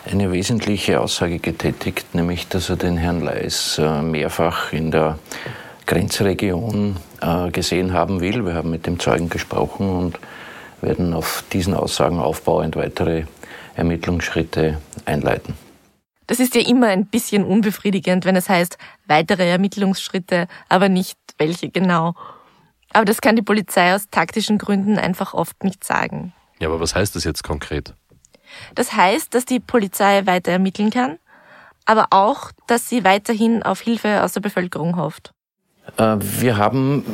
eine 0.06 0.32
wesentliche 0.32 1.00
Aussage 1.00 1.40
getätigt, 1.40 2.14
nämlich, 2.14 2.48
dass 2.50 2.70
er 2.70 2.76
den 2.76 2.98
Herrn 2.98 3.22
Leis 3.22 3.80
äh, 3.82 4.02
mehrfach 4.02 4.74
in 4.74 4.92
der 4.92 5.18
Grenzregion 5.86 6.98
äh, 7.22 7.50
gesehen 7.52 7.94
haben 7.94 8.20
will. 8.20 8.46
Wir 8.46 8.56
haben 8.56 8.70
mit 8.70 8.88
dem 8.88 9.00
Zeugen 9.00 9.30
gesprochen 9.30 9.90
und 9.90 10.20
werden 10.82 11.14
auf 11.14 11.44
diesen 11.54 11.74
Aussagen 11.74 12.20
aufbauend 12.20 12.76
weitere 12.76 13.24
Ermittlungsschritte 13.76 14.80
einleiten. 15.06 15.71
Das 16.28 16.40
ist 16.40 16.56
ja 16.56 16.62
immer 16.62 16.88
ein 16.88 17.08
bisschen 17.08 17.44
unbefriedigend, 17.44 18.26
wenn 18.26 18.36
es 18.36 18.48
heißt, 18.48 18.78
weitere 19.08 19.50
Ermittlungsschritte, 19.50 20.48
aber 20.70 20.90
nicht 20.90 21.18
welche 21.38 21.70
genau. 21.70 22.16
Aber 22.94 23.06
das 23.06 23.22
kann 23.22 23.36
die 23.36 23.42
Polizei 23.42 23.96
aus 23.96 24.10
taktischen 24.10 24.58
Gründen 24.58 24.98
einfach 24.98 25.34
oft 25.34 25.64
nicht 25.64 25.84
sagen. 25.84 26.34
Ja, 26.60 26.68
aber 26.68 26.80
was 26.80 26.96
heißt 26.96 27.16
das 27.16 27.24
jetzt 27.24 27.44
konkret? 27.44 27.96
Das 28.76 28.94
heißt, 28.94 29.34
dass 29.34 29.46
die 29.46 29.60
Polizei 29.60 30.26
weiter 30.26 30.52
ermitteln 30.52 30.90
kann, 30.90 31.18
aber 31.86 32.08
auch, 32.12 32.52
dass 32.68 32.90
sie 32.90 33.04
weiterhin 33.04 33.64
auf 33.64 33.82
Hilfe 33.82 34.24
aus 34.24 34.34
der 34.34 34.42
Bevölkerung 34.42 34.98
hofft. 34.98 35.34
Äh, 35.98 36.18
wir 36.20 36.58
haben 36.58 37.06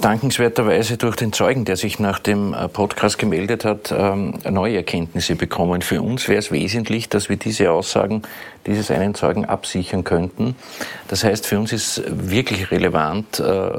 dankenswerterweise 0.00 0.96
durch 0.96 1.16
den 1.16 1.32
Zeugen, 1.32 1.64
der 1.64 1.76
sich 1.76 1.98
nach 1.98 2.18
dem 2.18 2.54
äh, 2.54 2.68
Podcast 2.68 3.18
gemeldet 3.18 3.64
hat, 3.64 3.92
ähm, 3.96 4.34
neue 4.48 4.76
Erkenntnisse 4.76 5.36
bekommen. 5.36 5.82
Für 5.82 6.02
uns 6.02 6.28
wäre 6.28 6.38
es 6.38 6.52
wesentlich, 6.52 7.08
dass 7.08 7.28
wir 7.28 7.36
diese 7.36 7.70
Aussagen 7.70 8.22
dieses 8.66 8.90
einen 8.90 9.14
Zeugen 9.14 9.44
absichern 9.44 10.04
könnten. 10.04 10.56
Das 11.08 11.24
heißt, 11.24 11.46
für 11.46 11.58
uns 11.58 11.72
ist 11.72 12.02
wirklich 12.06 12.70
relevant, 12.70 13.40
äh, 13.40 13.70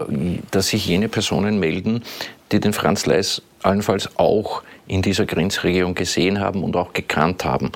dass 0.51 0.67
sich 0.67 0.87
jene 0.87 1.09
Personen 1.09 1.59
melden, 1.59 2.03
die 2.51 2.59
den 2.59 2.73
Franz 2.73 3.05
Leis 3.05 3.41
allenfalls 3.61 4.17
auch 4.17 4.63
in 4.87 5.01
dieser 5.01 5.25
Grenzregion 5.25 5.95
gesehen 5.95 6.39
haben 6.39 6.63
und 6.63 6.75
auch 6.75 6.93
gekannt 6.93 7.43
haben. 7.43 7.71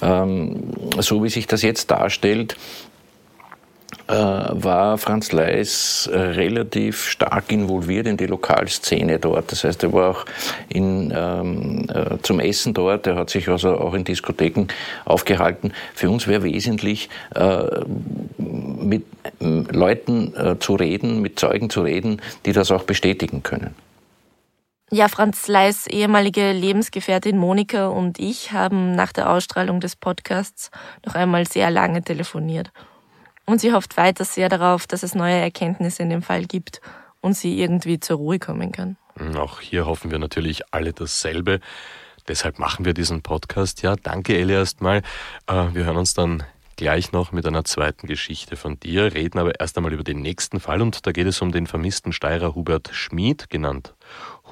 Ähm, 0.00 0.72
so 0.98 1.24
wie 1.24 1.28
sich 1.28 1.46
das 1.46 1.62
jetzt 1.62 1.90
darstellt, 1.90 2.56
war 4.16 4.98
Franz 4.98 5.32
Leis 5.32 6.08
äh, 6.12 6.18
relativ 6.18 7.08
stark 7.08 7.50
involviert 7.50 8.06
in 8.06 8.16
die 8.16 8.26
Lokalszene 8.26 9.18
dort. 9.18 9.52
Das 9.52 9.64
heißt, 9.64 9.82
er 9.82 9.92
war 9.92 10.10
auch 10.10 10.24
in, 10.68 11.12
ähm, 11.14 11.86
äh, 11.88 12.18
zum 12.22 12.40
Essen 12.40 12.74
dort, 12.74 13.06
er 13.06 13.16
hat 13.16 13.30
sich 13.30 13.48
also 13.48 13.78
auch 13.78 13.94
in 13.94 14.04
Diskotheken 14.04 14.66
aufgehalten. 15.04 15.72
Für 15.94 16.10
uns 16.10 16.26
wäre 16.26 16.44
wesentlich, 16.44 17.08
äh, 17.34 17.62
mit 18.38 19.04
Leuten 19.38 20.34
äh, 20.36 20.58
zu 20.58 20.74
reden, 20.74 21.22
mit 21.22 21.38
Zeugen 21.38 21.70
zu 21.70 21.82
reden, 21.82 22.20
die 22.44 22.52
das 22.52 22.70
auch 22.70 22.82
bestätigen 22.82 23.42
können. 23.42 23.74
Ja, 24.90 25.08
Franz 25.08 25.48
Leis 25.48 25.86
ehemalige 25.86 26.52
Lebensgefährtin 26.52 27.38
Monika 27.38 27.86
und 27.86 28.18
ich 28.20 28.52
haben 28.52 28.94
nach 28.94 29.12
der 29.12 29.30
Ausstrahlung 29.30 29.80
des 29.80 29.96
Podcasts 29.96 30.70
noch 31.06 31.14
einmal 31.14 31.46
sehr 31.46 31.70
lange 31.70 32.02
telefoniert. 32.02 32.70
Und 33.46 33.60
sie 33.60 33.72
hofft 33.72 33.96
weiter 33.96 34.24
sehr 34.24 34.48
darauf, 34.48 34.86
dass 34.86 35.02
es 35.02 35.14
neue 35.14 35.34
Erkenntnisse 35.34 36.02
in 36.02 36.10
dem 36.10 36.22
Fall 36.22 36.44
gibt 36.44 36.80
und 37.20 37.34
sie 37.36 37.60
irgendwie 37.60 38.00
zur 38.00 38.16
Ruhe 38.18 38.38
kommen 38.38 38.72
kann. 38.72 38.96
Auch 39.36 39.60
hier 39.60 39.86
hoffen 39.86 40.10
wir 40.10 40.18
natürlich 40.18 40.62
alle 40.72 40.92
dasselbe. 40.92 41.60
Deshalb 42.28 42.58
machen 42.58 42.84
wir 42.84 42.94
diesen 42.94 43.22
Podcast. 43.22 43.82
Ja, 43.82 43.96
danke 43.96 44.36
Eli 44.36 44.52
erstmal. 44.54 44.98
Äh, 45.46 45.74
wir 45.74 45.84
hören 45.84 45.96
uns 45.96 46.14
dann 46.14 46.44
gleich 46.76 47.12
noch 47.12 47.32
mit 47.32 47.46
einer 47.46 47.64
zweiten 47.64 48.06
Geschichte 48.06 48.56
von 48.56 48.78
dir, 48.80 49.14
reden 49.14 49.38
aber 49.38 49.60
erst 49.60 49.76
einmal 49.76 49.92
über 49.92 50.04
den 50.04 50.20
nächsten 50.20 50.60
Fall 50.60 50.80
und 50.80 51.06
da 51.06 51.12
geht 51.12 51.26
es 51.26 51.40
um 51.40 51.52
den 51.52 51.66
vermissten 51.66 52.12
Steirer 52.12 52.54
Hubert 52.54 52.90
Schmid, 52.92 53.50
genannt 53.50 53.94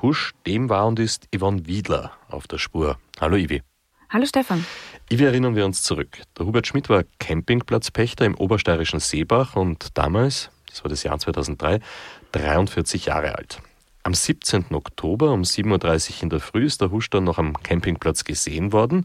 Husch. 0.02 0.34
Dem 0.46 0.68
war 0.68 0.86
und 0.86 0.98
ist 0.98 1.28
Yvonne 1.34 1.66
Wiedler 1.66 2.12
auf 2.28 2.46
der 2.46 2.58
Spur. 2.58 2.98
Hallo 3.20 3.36
Ivi. 3.36 3.62
Hallo 4.10 4.26
Stefan. 4.26 4.64
Wie 5.12 5.24
erinnern 5.24 5.56
wir 5.56 5.66
uns 5.66 5.82
zurück. 5.82 6.22
Der 6.38 6.46
Hubert 6.46 6.68
Schmidt 6.68 6.88
war 6.88 7.02
Campingplatzpächter 7.18 8.24
im 8.24 8.36
obersteirischen 8.36 9.00
Seebach 9.00 9.56
und 9.56 9.98
damals, 9.98 10.50
das 10.68 10.84
war 10.84 10.88
das 10.88 11.02
Jahr 11.02 11.18
2003, 11.18 11.80
43 12.30 13.06
Jahre 13.06 13.34
alt. 13.34 13.60
Am 14.04 14.14
17. 14.14 14.66
Oktober 14.70 15.32
um 15.32 15.42
7.30 15.42 16.18
Uhr 16.18 16.22
in 16.22 16.30
der 16.30 16.38
Früh 16.38 16.64
ist 16.64 16.80
der 16.80 16.92
Husch 16.92 17.10
dann 17.10 17.24
noch 17.24 17.38
am 17.38 17.60
Campingplatz 17.60 18.22
gesehen 18.22 18.72
worden. 18.72 19.04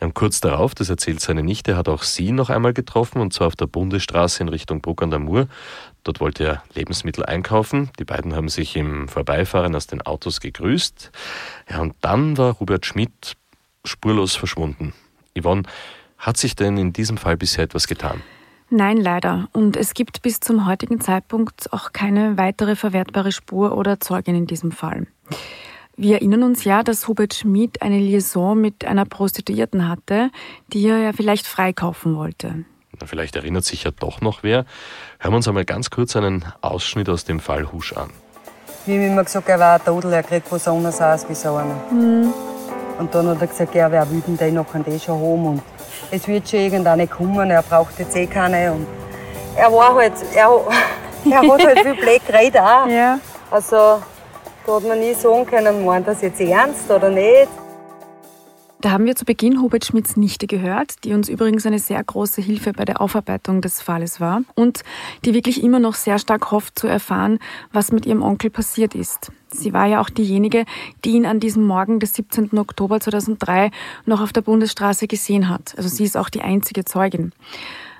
Und 0.00 0.14
kurz 0.14 0.40
darauf, 0.40 0.74
das 0.74 0.88
erzählt 0.88 1.20
seine 1.20 1.42
Nichte, 1.42 1.76
hat 1.76 1.86
auch 1.86 2.02
sie 2.02 2.32
noch 2.32 2.48
einmal 2.48 2.72
getroffen, 2.72 3.20
und 3.20 3.34
zwar 3.34 3.48
auf 3.48 3.56
der 3.56 3.66
Bundesstraße 3.66 4.42
in 4.42 4.48
Richtung 4.48 4.80
Bruck 4.80 5.02
an 5.02 5.10
der 5.10 5.20
Mur. 5.20 5.48
Dort 6.02 6.18
wollte 6.20 6.44
er 6.44 6.64
Lebensmittel 6.74 7.26
einkaufen. 7.26 7.90
Die 7.98 8.04
beiden 8.04 8.34
haben 8.34 8.48
sich 8.48 8.74
im 8.74 9.06
Vorbeifahren 9.06 9.76
aus 9.76 9.86
den 9.86 10.00
Autos 10.00 10.40
gegrüßt. 10.40 11.12
Ja, 11.68 11.80
und 11.82 11.94
dann 12.00 12.38
war 12.38 12.58
Hubert 12.58 12.86
Schmidt 12.86 13.36
spurlos 13.84 14.34
verschwunden. 14.34 14.94
Yvonne, 15.38 15.62
hat 16.18 16.36
sich 16.36 16.54
denn 16.56 16.76
in 16.76 16.92
diesem 16.92 17.16
Fall 17.16 17.36
bisher 17.36 17.64
etwas 17.64 17.86
getan? 17.86 18.22
Nein, 18.70 18.96
leider. 18.96 19.48
Und 19.52 19.76
es 19.76 19.92
gibt 19.92 20.22
bis 20.22 20.40
zum 20.40 20.66
heutigen 20.66 21.00
Zeitpunkt 21.00 21.72
auch 21.72 21.92
keine 21.92 22.38
weitere 22.38 22.74
verwertbare 22.74 23.30
Spur 23.30 23.76
oder 23.76 24.00
Zeugin 24.00 24.34
in 24.34 24.46
diesem 24.46 24.72
Fall. 24.72 25.06
Wir 25.94 26.16
erinnern 26.16 26.42
uns 26.42 26.64
ja, 26.64 26.82
dass 26.82 27.06
Hubert 27.06 27.34
Schmid 27.34 27.82
eine 27.82 27.98
Liaison 27.98 28.58
mit 28.58 28.86
einer 28.86 29.04
Prostituierten 29.04 29.88
hatte, 29.88 30.30
die 30.72 30.88
er 30.88 30.98
ja 30.98 31.12
vielleicht 31.12 31.46
freikaufen 31.46 32.16
wollte. 32.16 32.64
Na, 32.98 33.06
vielleicht 33.06 33.36
erinnert 33.36 33.64
sich 33.64 33.84
ja 33.84 33.90
doch 33.90 34.22
noch 34.22 34.42
wer. 34.42 34.64
Hören 35.18 35.32
wir 35.32 35.36
uns 35.36 35.48
einmal 35.48 35.66
ganz 35.66 35.90
kurz 35.90 36.16
einen 36.16 36.44
Ausschnitt 36.62 37.10
aus 37.10 37.24
dem 37.24 37.40
Fall 37.40 37.72
Husch 37.72 37.92
an. 37.92 38.10
Wie 38.86 38.96
immer 38.96 39.24
gesagt, 39.24 39.48
er 39.48 39.58
war 39.58 39.74
ein 39.74 39.84
Todel, 39.84 40.12
er 40.14 40.22
kriegt 40.22 40.50
was 40.50 40.66
anderes 40.66 41.00
aus 41.00 41.28
wie 41.28 41.34
so 41.34 41.54
einer. 41.56 41.74
Mhm. 41.92 42.32
Und 42.98 43.14
dann 43.14 43.28
hat 43.28 43.40
er 43.40 43.46
gesagt, 43.46 43.74
ja, 43.74 43.90
wer 43.90 44.08
will 44.10 44.22
denn 44.26 44.36
den 44.36 44.54
noch 44.54 44.74
an 44.74 44.84
den 44.84 45.00
schon 45.00 45.14
haben? 45.14 45.46
Und 45.46 45.62
es 46.10 46.26
wird 46.28 46.48
schon 46.48 46.60
irgendeine 46.60 47.06
kommen, 47.06 47.50
er 47.50 47.62
braucht 47.62 47.98
jetzt 47.98 48.16
eh 48.16 48.26
keine. 48.26 48.72
Und 48.72 48.86
er 49.56 49.72
war 49.72 49.94
halt, 49.94 50.12
er, 50.34 50.48
er 51.30 51.42
hat 51.42 51.66
halt 51.66 51.80
viel 51.80 51.94
Black 51.94 52.26
geredet 52.26 52.60
auch. 52.60 52.86
Ja. 52.86 53.18
Also, 53.50 54.00
da 54.66 54.76
hat 54.76 54.84
man 54.84 55.00
nie 55.00 55.14
sagen 55.14 55.46
können, 55.46 55.84
meint 55.84 56.06
das 56.06 56.22
jetzt 56.22 56.40
ernst 56.40 56.90
oder 56.90 57.10
nicht. 57.10 57.48
Da 58.82 58.90
haben 58.90 59.06
wir 59.06 59.14
zu 59.14 59.24
Beginn 59.24 59.62
Hubert 59.62 59.84
Schmidts 59.84 60.16
Nichte 60.16 60.48
gehört, 60.48 61.04
die 61.04 61.12
uns 61.12 61.28
übrigens 61.28 61.64
eine 61.66 61.78
sehr 61.78 62.02
große 62.02 62.42
Hilfe 62.42 62.72
bei 62.72 62.84
der 62.84 63.00
Aufarbeitung 63.00 63.60
des 63.60 63.80
Falles 63.80 64.20
war 64.20 64.42
und 64.56 64.82
die 65.24 65.34
wirklich 65.34 65.62
immer 65.62 65.78
noch 65.78 65.94
sehr 65.94 66.18
stark 66.18 66.50
hofft 66.50 66.80
zu 66.80 66.88
erfahren, 66.88 67.38
was 67.72 67.92
mit 67.92 68.06
ihrem 68.06 68.22
Onkel 68.22 68.50
passiert 68.50 68.96
ist. 68.96 69.30
Sie 69.50 69.72
war 69.72 69.86
ja 69.86 70.00
auch 70.00 70.10
diejenige, 70.10 70.64
die 71.04 71.10
ihn 71.10 71.26
an 71.26 71.38
diesem 71.38 71.64
Morgen 71.64 72.00
des 72.00 72.14
17. 72.14 72.58
Oktober 72.58 72.98
2003 72.98 73.70
noch 74.04 74.20
auf 74.20 74.32
der 74.32 74.40
Bundesstraße 74.40 75.06
gesehen 75.06 75.48
hat. 75.48 75.74
Also 75.76 75.88
sie 75.88 76.02
ist 76.02 76.16
auch 76.16 76.28
die 76.28 76.42
einzige 76.42 76.84
Zeugin. 76.84 77.30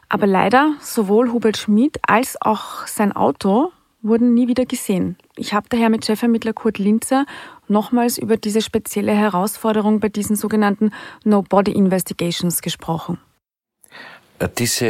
Aber 0.08 0.26
leider, 0.26 0.74
sowohl 0.80 1.30
Hubert 1.30 1.58
Schmidt 1.58 2.00
als 2.08 2.36
auch 2.42 2.88
sein 2.88 3.12
Auto 3.12 3.70
wurden 4.02 4.34
nie 4.34 4.48
wieder 4.48 4.66
gesehen. 4.66 5.16
Ich 5.36 5.54
habe 5.54 5.68
daher 5.68 5.88
mit 5.88 6.04
Chefermittler 6.04 6.52
Kurt 6.52 6.78
Linzer 6.78 7.24
nochmals 7.72 8.18
über 8.18 8.36
diese 8.36 8.62
spezielle 8.62 9.12
Herausforderung 9.12 9.98
bei 9.98 10.08
diesen 10.08 10.36
sogenannten 10.36 10.92
No-Body 11.24 11.72
Investigations 11.72 12.62
gesprochen. 12.62 13.18
Äh, 14.38 14.48
diese 14.56 14.86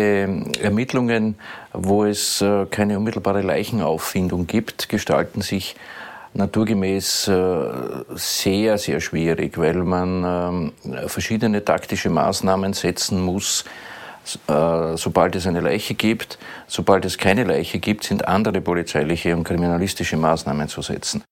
Ermittlungen, 0.61 1.37
wo 1.73 2.05
es 2.05 2.43
äh, 2.43 2.67
keine 2.67 2.99
unmittelbare 2.99 3.43
Leichenauffindung 3.43 4.47
gibt, 4.47 4.89
gestalten 4.89 5.41
sich 5.41 5.77
naturgemäß 6.35 7.29
äh, 7.29 7.65
sehr, 8.15 8.79
sehr 8.79 9.01
schwierig, 9.01 9.59
weil 9.59 9.83
man 9.85 10.73
ähm, 10.85 11.09
verschiedene 11.09 11.65
taktische 11.65 12.09
Maßnahmen 12.11 12.73
setzen 12.73 13.21
muss, 13.21 13.65
äh, 14.47 14.97
sobald 14.97 15.37
es 15.37 15.47
eine 15.47 15.61
Leiche 15.61 15.95
gibt, 15.95 16.39
sobald 16.67 17.05
es 17.05 17.19
keine 17.19 17.45
Leiche 17.45 17.79
gibt, 17.79 18.05
sind 18.05 18.27
andere 18.27 18.61
polizeiliche 18.61 19.37
und 19.37 19.45
kriminalistische 19.45 20.17
Maßnahmen 20.17 20.69
zu 20.69 20.81
setzen. 20.81 21.23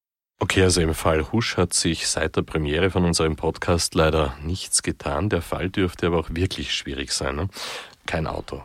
Okay, 0.42 0.62
also 0.62 0.80
im 0.80 0.94
Fall 0.94 1.30
Husch 1.32 1.58
hat 1.58 1.74
sich 1.74 2.08
seit 2.08 2.34
der 2.34 2.40
Premiere 2.42 2.90
von 2.90 3.04
unserem 3.04 3.36
Podcast 3.36 3.94
leider 3.94 4.34
nichts 4.42 4.82
getan. 4.82 5.28
Der 5.28 5.42
Fall 5.42 5.68
dürfte 5.68 6.06
aber 6.06 6.18
auch 6.18 6.30
wirklich 6.30 6.74
schwierig 6.74 7.12
sein. 7.12 7.36
Ne? 7.36 7.48
Kein 8.06 8.26
Auto. 8.26 8.62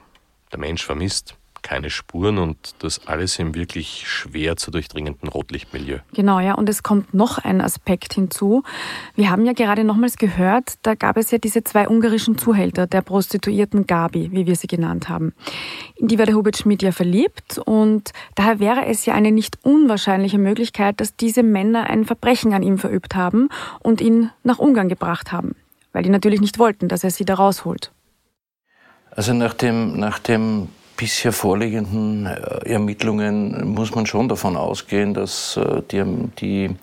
Der 0.54 0.60
Mensch 0.60 0.86
vermisst, 0.86 1.36
keine 1.66 1.90
Spuren 1.90 2.38
und 2.38 2.76
das 2.80 3.08
alles 3.08 3.40
im 3.40 3.56
wirklich 3.56 4.08
schwer 4.08 4.56
zu 4.56 4.70
durchdringenden 4.70 5.28
Rotlichtmilieu. 5.28 5.98
Genau, 6.14 6.40
ja. 6.40 6.54
Und 6.54 6.70
es 6.70 6.84
kommt 6.84 7.16
noch 7.16 7.40
ein 7.40 7.60
Aspekt 7.60 8.14
hinzu. 8.14 8.62
Wir 9.16 9.32
haben 9.32 9.48
ja 9.48 9.54
gerade 9.54 9.84
nochmals 9.84 10.18
gehört, 10.18 10.76
da 10.84 10.94
gab 10.94 11.18
es 11.18 11.32
ja 11.32 11.40
diese 11.40 11.64
zwei 11.64 11.90
ungarischen 11.90 12.38
Zuhälter 12.38 12.86
der 12.86 13.02
Prostituierten 13.02 13.88
Gabi, 13.88 14.32
wie 14.32 14.46
wir 14.46 14.56
sie 14.56 14.68
genannt 14.68 15.10
haben. 15.10 15.34
In 15.96 16.08
die 16.08 16.20
war 16.20 16.28
der 16.28 16.36
Hubert 16.36 16.56
Schmidt 16.56 16.84
ja 16.84 16.92
verliebt 16.92 17.58
und 17.58 18.12
daher 18.36 18.60
wäre 18.60 18.86
es 18.86 19.08
ja 19.08 19.16
eine 19.16 19.32
nicht 19.32 19.58
unwahrscheinliche 19.64 20.38
Möglichkeit, 20.38 21.02
dass 21.02 21.16
diese 21.16 21.42
Männer 21.42 21.90
ein 21.90 22.06
Verbrechen 22.06 22.54
an 22.54 22.62
ihm 22.62 22.78
verübt 22.78 23.16
haben 23.16 23.50
und 23.80 24.02
ihn 24.02 24.30
nach 24.44 24.60
Ungarn 24.60 24.88
gebracht 24.88 25.32
haben, 25.32 25.56
weil 25.94 26.04
die 26.04 26.10
natürlich 26.10 26.42
nicht 26.42 26.60
wollten, 26.60 26.90
dass 26.90 27.04
er 27.04 27.10
sie 27.10 27.26
da 27.26 27.34
rausholt. 27.34 27.92
Also 29.10 29.34
nach 29.34 29.56
dem, 29.56 29.98
nach 29.98 30.20
dem 30.20 30.68
bisher 30.98 31.32
vorliegenden 31.32 32.26
äh, 32.26 32.70
Ermittlungen 32.70 33.74
muss 33.74 33.94
man 33.94 34.06
schon 34.06 34.30
davon 34.30 34.58
ausgehen, 34.58 35.14
dass 35.14 35.58
äh, 35.58 35.82
die, 35.92 36.04
die, 36.40 36.76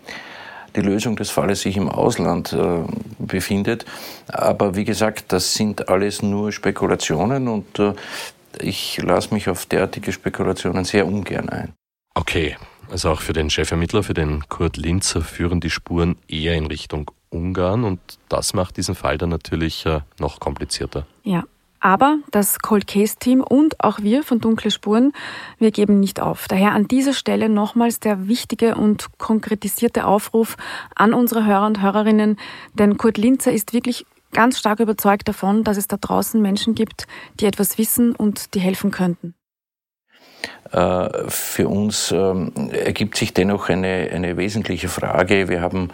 die 0.76 0.80
Lösung 0.80 1.16
des 1.16 1.30
Falles 1.30 1.62
sich 1.62 1.76
im 1.76 1.88
Ausland 1.88 2.52
äh, 2.52 2.84
befindet. 3.18 3.84
Aber 4.28 4.74
wie 4.76 4.84
gesagt, 4.84 5.32
das 5.32 5.54
sind 5.54 5.88
alles 5.88 6.22
nur 6.22 6.52
Spekulationen 6.52 7.48
und 7.48 7.80
ich 8.60 8.98
lasse 9.02 9.32
mich 9.34 9.48
auf 9.48 9.66
derartige 9.66 10.12
Spekulationen 10.12 10.84
sehr 10.84 11.06
ungern 11.06 11.48
ein. 11.48 11.72
Okay, 12.14 12.56
also 12.90 13.10
auch 13.10 13.20
für 13.20 13.32
den 13.32 13.48
Chefermittler, 13.48 14.02
für 14.02 14.14
den 14.14 14.48
Kurt 14.48 14.76
Linzer, 14.76 15.22
führen 15.22 15.60
die 15.60 15.70
Spuren 15.70 16.16
eher 16.28 16.54
in 16.54 16.66
Richtung 16.66 17.10
Ungarn 17.30 17.84
und 17.84 18.00
das 18.28 18.52
macht 18.52 18.76
diesen 18.76 18.94
Fall 18.94 19.16
dann 19.16 19.30
natürlich 19.30 19.86
noch 20.18 20.38
komplizierter. 20.38 21.06
Ja, 21.24 21.44
aber 21.82 22.18
das 22.30 22.60
Cold 22.60 22.86
Case 22.86 23.16
Team 23.18 23.42
und 23.42 23.82
auch 23.82 24.00
wir 24.00 24.22
von 24.22 24.40
Dunkle 24.40 24.70
Spuren, 24.70 25.12
wir 25.58 25.72
geben 25.72 26.00
nicht 26.00 26.20
auf. 26.20 26.46
Daher 26.48 26.72
an 26.72 26.88
dieser 26.88 27.12
Stelle 27.12 27.48
nochmals 27.48 28.00
der 28.00 28.28
wichtige 28.28 28.76
und 28.76 29.18
konkretisierte 29.18 30.06
Aufruf 30.06 30.56
an 30.94 31.12
unsere 31.12 31.44
Hörer 31.44 31.66
und 31.66 31.82
Hörerinnen, 31.82 32.38
denn 32.74 32.96
Kurt 32.96 33.18
Linzer 33.18 33.52
ist 33.52 33.72
wirklich 33.72 34.06
ganz 34.32 34.58
stark 34.58 34.80
überzeugt 34.80 35.28
davon, 35.28 35.64
dass 35.64 35.76
es 35.76 35.88
da 35.88 35.96
draußen 35.96 36.40
Menschen 36.40 36.74
gibt, 36.74 37.06
die 37.40 37.46
etwas 37.46 37.78
wissen 37.78 38.14
und 38.14 38.54
die 38.54 38.60
helfen 38.60 38.90
könnten. 38.90 39.34
Äh, 40.70 41.28
für 41.28 41.68
uns 41.68 42.12
ähm, 42.12 42.52
ergibt 42.70 43.16
sich 43.16 43.34
dennoch 43.34 43.68
eine, 43.68 44.08
eine 44.12 44.36
wesentliche 44.36 44.88
Frage. 44.88 45.48
Wir 45.48 45.60
haben 45.60 45.90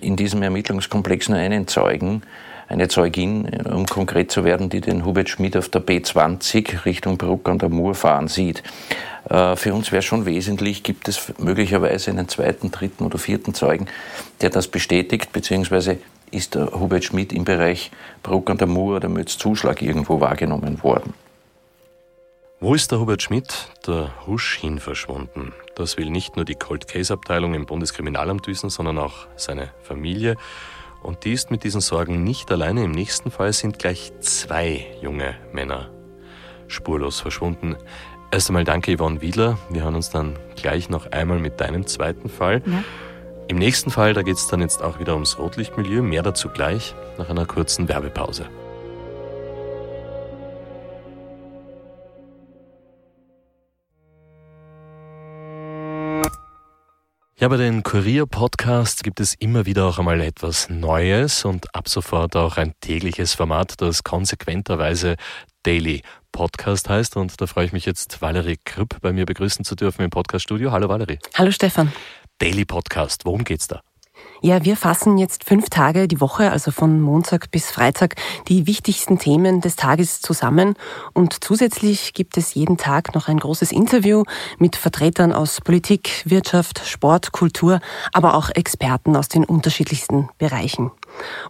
in 0.00 0.16
diesem 0.16 0.42
Ermittlungskomplex 0.42 1.28
nur 1.28 1.38
einen 1.38 1.66
Zeugen, 1.66 2.22
eine 2.68 2.88
Zeugin, 2.88 3.48
um 3.66 3.86
konkret 3.86 4.30
zu 4.30 4.44
werden, 4.44 4.70
die 4.70 4.80
den 4.80 5.04
Hubert 5.04 5.28
Schmidt 5.28 5.56
auf 5.56 5.68
der 5.68 5.82
B20 5.82 6.84
Richtung 6.84 7.18
Bruck 7.18 7.48
an 7.48 7.58
der 7.58 7.68
Mur 7.68 7.94
fahren 7.94 8.28
sieht. 8.28 8.62
Äh, 9.28 9.56
für 9.56 9.74
uns 9.74 9.92
wäre 9.92 10.02
schon 10.02 10.26
wesentlich, 10.26 10.82
gibt 10.82 11.08
es 11.08 11.32
möglicherweise 11.38 12.10
einen 12.10 12.28
zweiten, 12.28 12.70
dritten 12.70 13.04
oder 13.04 13.18
vierten 13.18 13.54
Zeugen, 13.54 13.86
der 14.40 14.50
das 14.50 14.68
bestätigt, 14.68 15.32
beziehungsweise 15.32 15.98
ist 16.30 16.54
der 16.54 16.72
Hubert 16.72 17.04
Schmidt 17.04 17.32
im 17.32 17.44
Bereich 17.44 17.90
Bruck 18.22 18.48
an 18.48 18.58
der 18.58 18.66
Mur 18.66 18.96
oder 18.96 19.08
Mütz-Zuschlag 19.08 19.82
irgendwo 19.82 20.20
wahrgenommen 20.20 20.82
worden. 20.82 21.12
Wo 22.62 22.76
ist 22.76 22.92
der 22.92 23.00
Hubert 23.00 23.20
Schmidt, 23.20 23.70
der 23.88 24.12
Husch, 24.24 24.56
hin 24.56 24.78
verschwunden? 24.78 25.52
Das 25.74 25.96
will 25.96 26.10
nicht 26.10 26.36
nur 26.36 26.44
die 26.44 26.54
Cold 26.54 26.86
Case 26.86 27.12
Abteilung 27.12 27.54
im 27.54 27.66
Bundeskriminalamt 27.66 28.46
wissen, 28.46 28.70
sondern 28.70 28.98
auch 28.98 29.26
seine 29.34 29.72
Familie. 29.82 30.36
Und 31.02 31.24
die 31.24 31.32
ist 31.32 31.50
mit 31.50 31.64
diesen 31.64 31.80
Sorgen 31.80 32.22
nicht 32.22 32.52
alleine. 32.52 32.84
Im 32.84 32.92
nächsten 32.92 33.32
Fall 33.32 33.52
sind 33.52 33.80
gleich 33.80 34.12
zwei 34.20 34.86
junge 35.02 35.34
Männer 35.52 35.90
spurlos 36.68 37.18
verschwunden. 37.18 37.74
Erst 38.30 38.48
einmal 38.48 38.62
danke 38.62 38.96
Yvonne 38.96 39.20
Wiedler. 39.20 39.58
Wir 39.68 39.82
hören 39.82 39.96
uns 39.96 40.10
dann 40.10 40.38
gleich 40.54 40.88
noch 40.88 41.10
einmal 41.10 41.40
mit 41.40 41.60
deinem 41.60 41.88
zweiten 41.88 42.28
Fall. 42.28 42.62
Ja. 42.64 42.84
Im 43.48 43.58
nächsten 43.58 43.90
Fall, 43.90 44.14
da 44.14 44.22
geht 44.22 44.36
es 44.36 44.46
dann 44.46 44.60
jetzt 44.60 44.82
auch 44.82 45.00
wieder 45.00 45.14
ums 45.14 45.36
Rotlichtmilieu. 45.36 46.00
Mehr 46.00 46.22
dazu 46.22 46.48
gleich 46.48 46.94
nach 47.18 47.28
einer 47.28 47.44
kurzen 47.44 47.88
Werbepause. 47.88 48.46
Ja, 57.42 57.48
bei 57.48 57.56
den 57.56 57.82
Kurier-Podcasts 57.82 59.02
gibt 59.02 59.18
es 59.18 59.34
immer 59.34 59.66
wieder 59.66 59.86
auch 59.86 59.98
einmal 59.98 60.20
etwas 60.20 60.68
Neues 60.70 61.44
und 61.44 61.74
ab 61.74 61.88
sofort 61.88 62.36
auch 62.36 62.56
ein 62.56 62.72
tägliches 62.80 63.34
Format, 63.34 63.80
das 63.80 64.04
konsequenterweise 64.04 65.16
Daily 65.64 66.02
Podcast 66.30 66.88
heißt. 66.88 67.16
Und 67.16 67.40
da 67.40 67.48
freue 67.48 67.64
ich 67.64 67.72
mich 67.72 67.84
jetzt, 67.84 68.22
Valerie 68.22 68.60
Krüpp 68.64 69.00
bei 69.00 69.12
mir 69.12 69.26
begrüßen 69.26 69.64
zu 69.64 69.74
dürfen 69.74 70.02
im 70.02 70.10
Podcaststudio. 70.10 70.70
Hallo 70.70 70.88
Valerie. 70.88 71.18
Hallo 71.34 71.50
Stefan. 71.50 71.90
Daily 72.38 72.64
Podcast, 72.64 73.24
worum 73.24 73.42
geht's 73.42 73.66
da? 73.66 73.80
Ja, 74.44 74.64
wir 74.64 74.76
fassen 74.76 75.18
jetzt 75.18 75.44
fünf 75.44 75.70
Tage 75.70 76.08
die 76.08 76.20
Woche, 76.20 76.50
also 76.50 76.72
von 76.72 77.00
Montag 77.00 77.52
bis 77.52 77.70
Freitag, 77.70 78.16
die 78.48 78.66
wichtigsten 78.66 79.20
Themen 79.20 79.60
des 79.60 79.76
Tages 79.76 80.20
zusammen. 80.20 80.74
Und 81.12 81.44
zusätzlich 81.44 82.12
gibt 82.12 82.36
es 82.36 82.52
jeden 82.54 82.76
Tag 82.76 83.14
noch 83.14 83.28
ein 83.28 83.38
großes 83.38 83.70
Interview 83.70 84.24
mit 84.58 84.74
Vertretern 84.74 85.32
aus 85.32 85.60
Politik, 85.60 86.24
Wirtschaft, 86.24 86.82
Sport, 86.84 87.30
Kultur, 87.30 87.78
aber 88.12 88.34
auch 88.34 88.50
Experten 88.50 89.14
aus 89.14 89.28
den 89.28 89.44
unterschiedlichsten 89.44 90.28
Bereichen. 90.38 90.90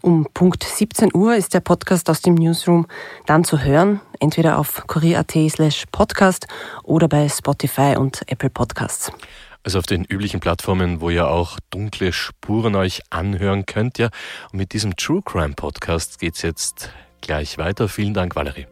Um 0.02 0.26
Punkt 0.34 0.62
17 0.62 1.14
Uhr 1.14 1.34
ist 1.34 1.54
der 1.54 1.60
Podcast 1.60 2.10
aus 2.10 2.20
dem 2.20 2.34
Newsroom 2.34 2.86
dann 3.24 3.44
zu 3.44 3.62
hören, 3.62 4.02
entweder 4.20 4.58
auf 4.58 4.86
kurier.at 4.86 5.32
slash 5.48 5.84
podcast 5.92 6.46
oder 6.82 7.08
bei 7.08 7.26
Spotify 7.30 7.96
und 7.96 8.20
Apple 8.26 8.50
Podcasts. 8.50 9.10
Also 9.64 9.78
auf 9.78 9.86
den 9.86 10.04
üblichen 10.04 10.40
Plattformen, 10.40 11.00
wo 11.00 11.08
ihr 11.08 11.28
auch 11.28 11.60
dunkle 11.70 12.12
Spuren 12.12 12.74
euch 12.74 13.00
anhören 13.10 13.64
könnt. 13.64 13.96
Ja. 13.96 14.10
Und 14.50 14.58
mit 14.58 14.72
diesem 14.72 14.96
True 14.96 15.22
Crime 15.24 15.54
Podcast 15.54 16.18
geht's 16.18 16.42
jetzt 16.42 16.90
gleich 17.20 17.58
weiter. 17.58 17.88
Vielen 17.88 18.12
Dank, 18.12 18.34
Valerie. 18.34 18.66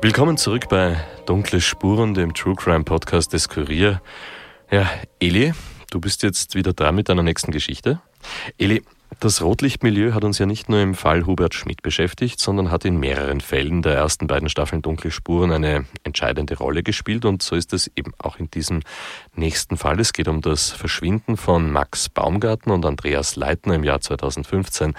Willkommen 0.00 0.36
zurück 0.36 0.68
bei 0.68 0.96
Dunkle 1.26 1.60
Spuren, 1.60 2.14
dem 2.14 2.34
True 2.34 2.56
Crime 2.56 2.82
Podcast 2.82 3.32
des 3.32 3.48
Kurier. 3.48 4.02
Ja, 4.72 4.90
Eli, 5.20 5.52
du 5.90 6.00
bist 6.00 6.22
jetzt 6.22 6.54
wieder 6.54 6.72
da 6.72 6.92
mit 6.92 7.10
deiner 7.10 7.22
nächsten 7.22 7.52
Geschichte. 7.52 8.00
Eli, 8.56 8.82
das 9.20 9.42
Rotlichtmilieu 9.42 10.14
hat 10.14 10.24
uns 10.24 10.38
ja 10.38 10.46
nicht 10.46 10.70
nur 10.70 10.80
im 10.80 10.94
Fall 10.94 11.26
Hubert 11.26 11.52
Schmidt 11.52 11.82
beschäftigt, 11.82 12.40
sondern 12.40 12.70
hat 12.70 12.86
in 12.86 12.96
mehreren 12.96 13.42
Fällen 13.42 13.82
der 13.82 13.96
ersten 13.96 14.28
beiden 14.28 14.48
Staffeln 14.48 14.80
Dunkle 14.80 15.10
Spuren 15.10 15.52
eine 15.52 15.84
entscheidende 16.04 16.56
Rolle 16.56 16.82
gespielt 16.82 17.26
und 17.26 17.42
so 17.42 17.54
ist 17.54 17.74
es 17.74 17.90
eben 17.96 18.14
auch 18.16 18.38
in 18.38 18.50
diesem 18.50 18.80
nächsten 19.36 19.76
Fall. 19.76 20.00
Es 20.00 20.14
geht 20.14 20.26
um 20.26 20.40
das 20.40 20.70
Verschwinden 20.70 21.36
von 21.36 21.70
Max 21.70 22.08
Baumgarten 22.08 22.72
und 22.72 22.86
Andreas 22.86 23.36
Leitner 23.36 23.74
im 23.74 23.84
Jahr 23.84 24.00
2015. 24.00 24.94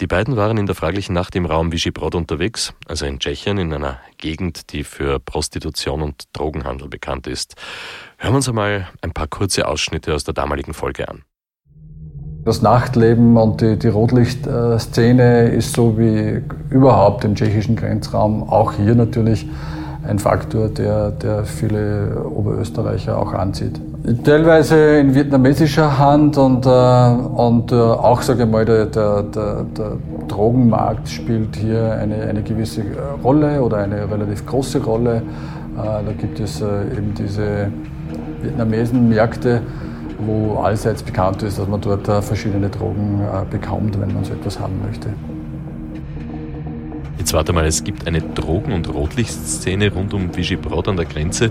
Die 0.00 0.08
beiden 0.08 0.36
waren 0.36 0.58
in 0.58 0.66
der 0.66 0.74
fraglichen 0.74 1.14
Nacht 1.14 1.36
im 1.36 1.46
Raum 1.46 1.70
Visegrad 1.70 2.16
unterwegs, 2.16 2.74
also 2.88 3.06
in 3.06 3.20
Tschechien, 3.20 3.58
in 3.58 3.72
einer 3.72 3.98
Gegend, 4.18 4.72
die 4.72 4.82
für 4.82 5.20
Prostitution 5.20 6.02
und 6.02 6.24
Drogenhandel 6.32 6.88
bekannt 6.88 7.28
ist. 7.28 7.54
Hören 8.18 8.32
wir 8.32 8.36
uns 8.36 8.48
einmal 8.48 8.88
ein 9.02 9.12
paar 9.12 9.28
kurze 9.28 9.68
Ausschnitte 9.68 10.12
aus 10.12 10.24
der 10.24 10.34
damaligen 10.34 10.74
Folge 10.74 11.08
an. 11.08 11.22
Das 12.44 12.60
Nachtleben 12.60 13.36
und 13.36 13.60
die, 13.60 13.78
die 13.78 13.88
Rotlichtszene 13.88 15.50
ist 15.50 15.74
so 15.74 15.96
wie 15.96 16.42
überhaupt 16.70 17.24
im 17.24 17.36
tschechischen 17.36 17.76
Grenzraum, 17.76 18.42
auch 18.50 18.72
hier 18.72 18.96
natürlich 18.96 19.46
ein 20.06 20.18
Faktor, 20.18 20.70
der, 20.70 21.12
der 21.12 21.44
viele 21.44 22.24
Oberösterreicher 22.28 23.16
auch 23.16 23.32
anzieht. 23.32 23.80
Teilweise 24.22 24.98
in 24.98 25.14
vietnamesischer 25.14 25.98
Hand 25.98 26.36
und, 26.36 26.66
äh, 26.66 26.68
und 26.68 27.72
äh, 27.72 27.74
auch, 27.74 28.20
sage 28.20 28.42
ich 28.42 28.50
mal, 28.50 28.66
der, 28.66 28.84
der, 28.84 29.22
der, 29.22 29.64
Drogenmarkt 30.28 31.08
spielt 31.08 31.56
hier 31.56 31.92
eine, 31.92 32.16
eine 32.16 32.42
gewisse 32.42 32.82
Rolle 33.22 33.62
oder 33.62 33.78
eine 33.78 34.10
relativ 34.10 34.44
große 34.44 34.84
Rolle. 34.84 35.16
Äh, 35.16 35.22
da 35.76 36.12
gibt 36.18 36.38
es 36.38 36.60
äh, 36.60 36.66
eben 36.94 37.14
diese 37.14 37.70
Vietnamesen-Märkte, 38.42 39.62
wo 40.18 40.58
allseits 40.58 41.02
bekannt 41.02 41.42
ist, 41.42 41.58
dass 41.58 41.66
man 41.66 41.80
dort 41.80 42.06
äh, 42.06 42.20
verschiedene 42.20 42.68
Drogen 42.68 43.22
äh, 43.22 43.46
bekommt, 43.50 43.98
wenn 43.98 44.12
man 44.12 44.22
so 44.22 44.34
etwas 44.34 44.60
haben 44.60 44.82
möchte. 44.86 45.08
Jetzt 47.16 47.32
warte 47.32 47.54
mal, 47.54 47.64
es 47.64 47.82
gibt 47.82 48.06
eine 48.06 48.20
Drogen- 48.20 48.72
und 48.72 48.92
Rotlichtszene 48.92 49.90
rund 49.94 50.12
um 50.12 50.36
Vigibrod 50.36 50.88
an 50.88 50.96
der 50.98 51.06
Grenze, 51.06 51.50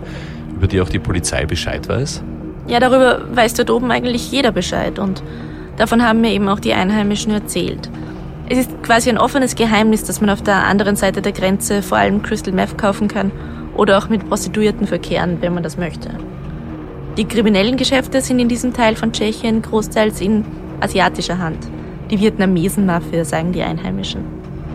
über 0.55 0.67
die 0.67 0.79
auch 0.81 0.89
die 0.89 0.99
Polizei 0.99 1.47
Bescheid 1.47 1.89
weiß? 1.89 2.23
Ja, 2.67 2.79
darüber 2.79 3.35
weiß 3.35 3.55
dort 3.55 3.69
oben 3.69 3.91
eigentlich 3.91 4.31
jeder 4.31 4.51
Bescheid 4.51 4.99
und 4.99 5.21
davon 5.77 6.03
haben 6.03 6.21
mir 6.21 6.31
eben 6.31 6.47
auch 6.47 6.59
die 6.59 6.73
Einheimischen 6.73 7.33
erzählt. 7.33 7.89
Es 8.49 8.57
ist 8.57 8.83
quasi 8.83 9.09
ein 9.09 9.17
offenes 9.17 9.55
Geheimnis, 9.55 10.03
dass 10.03 10.21
man 10.21 10.29
auf 10.29 10.41
der 10.41 10.65
anderen 10.65 10.95
Seite 10.95 11.21
der 11.21 11.31
Grenze 11.31 11.81
vor 11.81 11.97
allem 11.97 12.21
Crystal 12.21 12.53
Meth 12.53 12.77
kaufen 12.77 13.07
kann 13.07 13.31
oder 13.75 13.97
auch 13.97 14.09
mit 14.09 14.27
Prostituierten 14.27 14.87
verkehren, 14.87 15.37
wenn 15.41 15.53
man 15.53 15.63
das 15.63 15.77
möchte. 15.77 16.09
Die 17.17 17.25
kriminellen 17.25 17.77
Geschäfte 17.77 18.21
sind 18.21 18.39
in 18.39 18.49
diesem 18.49 18.73
Teil 18.73 18.95
von 18.95 19.11
Tschechien 19.11 19.61
großteils 19.61 20.19
in 20.21 20.45
asiatischer 20.79 21.37
Hand. 21.37 21.59
Die 22.11 22.19
Vietnamesen-Mafia, 22.19 23.23
sagen 23.23 23.53
die 23.53 23.61
Einheimischen. 23.61 24.23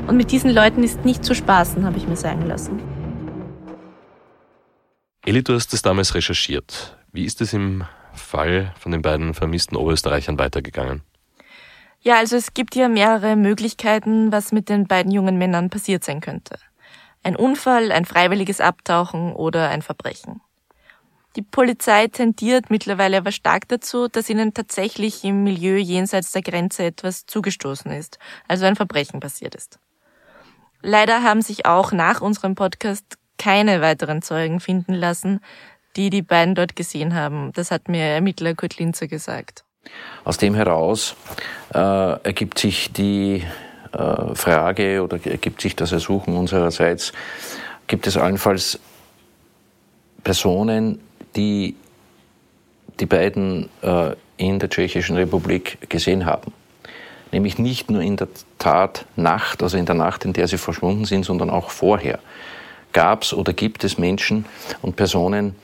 Und 0.06 0.16
mit 0.16 0.30
diesen 0.30 0.50
Leuten 0.50 0.82
ist 0.82 1.04
nicht 1.04 1.24
zu 1.24 1.34
spaßen, 1.34 1.84
habe 1.84 1.98
ich 1.98 2.08
mir 2.08 2.16
sagen 2.16 2.46
lassen. 2.46 2.80
Eli, 5.26 5.42
du 5.42 5.52
hast 5.54 5.72
das 5.72 5.82
damals 5.82 6.14
recherchiert. 6.14 6.97
Wie 7.18 7.24
ist 7.24 7.40
es 7.40 7.52
im 7.52 7.84
Fall 8.14 8.72
von 8.78 8.92
den 8.92 9.02
beiden 9.02 9.34
vermissten 9.34 9.76
Oberösterreichern 9.76 10.38
weitergegangen? 10.38 11.02
Ja, 12.00 12.18
also 12.18 12.36
es 12.36 12.54
gibt 12.54 12.76
ja 12.76 12.86
mehrere 12.86 13.34
Möglichkeiten, 13.34 14.30
was 14.30 14.52
mit 14.52 14.68
den 14.68 14.86
beiden 14.86 15.10
jungen 15.10 15.36
Männern 15.36 15.68
passiert 15.68 16.04
sein 16.04 16.20
könnte. 16.20 16.60
Ein 17.24 17.34
Unfall, 17.34 17.90
ein 17.90 18.04
freiwilliges 18.04 18.60
Abtauchen 18.60 19.32
oder 19.32 19.68
ein 19.68 19.82
Verbrechen. 19.82 20.40
Die 21.34 21.42
Polizei 21.42 22.06
tendiert 22.06 22.70
mittlerweile 22.70 23.16
aber 23.16 23.32
stark 23.32 23.66
dazu, 23.66 24.06
dass 24.06 24.30
ihnen 24.30 24.54
tatsächlich 24.54 25.24
im 25.24 25.42
Milieu 25.42 25.76
jenseits 25.76 26.30
der 26.30 26.42
Grenze 26.42 26.84
etwas 26.84 27.26
zugestoßen 27.26 27.90
ist, 27.90 28.20
also 28.46 28.64
ein 28.64 28.76
Verbrechen 28.76 29.18
passiert 29.18 29.56
ist. 29.56 29.80
Leider 30.82 31.24
haben 31.24 31.42
sich 31.42 31.66
auch 31.66 31.90
nach 31.90 32.20
unserem 32.20 32.54
Podcast 32.54 33.18
keine 33.38 33.80
weiteren 33.80 34.22
Zeugen 34.22 34.60
finden 34.60 34.94
lassen, 34.94 35.40
die 35.98 36.10
die 36.10 36.22
beiden 36.22 36.54
dort 36.54 36.76
gesehen 36.76 37.14
haben. 37.14 37.52
Das 37.54 37.70
hat 37.70 37.88
mir 37.88 38.02
Ermittler 38.02 38.54
Kurt 38.54 38.78
Linzer 38.78 39.08
gesagt. 39.08 39.64
Aus 40.24 40.38
dem 40.38 40.54
heraus 40.54 41.14
äh, 41.74 41.78
ergibt 41.78 42.58
sich 42.58 42.92
die 42.92 43.42
äh, 43.92 44.34
Frage 44.34 45.02
oder 45.02 45.18
ergibt 45.26 45.60
sich 45.60 45.74
das 45.76 45.92
Ersuchen 45.92 46.36
unsererseits, 46.36 47.12
gibt 47.86 48.06
es 48.06 48.16
allenfalls 48.16 48.78
Personen, 50.22 51.00
die 51.36 51.74
die 53.00 53.06
beiden 53.06 53.68
äh, 53.82 54.14
in 54.36 54.58
der 54.58 54.68
Tschechischen 54.68 55.16
Republik 55.16 55.88
gesehen 55.88 56.26
haben. 56.26 56.52
Nämlich 57.32 57.58
nicht 57.58 57.90
nur 57.90 58.02
in 58.02 58.16
der 58.16 58.28
Tat 58.58 59.04
Nacht, 59.16 59.62
also 59.62 59.76
in 59.76 59.86
der 59.86 59.94
Nacht, 59.94 60.24
in 60.24 60.32
der 60.32 60.48
sie 60.48 60.58
verschwunden 60.58 61.04
sind, 61.04 61.24
sondern 61.24 61.50
auch 61.50 61.70
vorher 61.70 62.20
gab 62.92 63.22
es 63.22 63.34
oder 63.34 63.52
gibt 63.52 63.84
es 63.84 63.98
Menschen 63.98 64.46
und 64.80 64.96
Personen, 64.96 65.54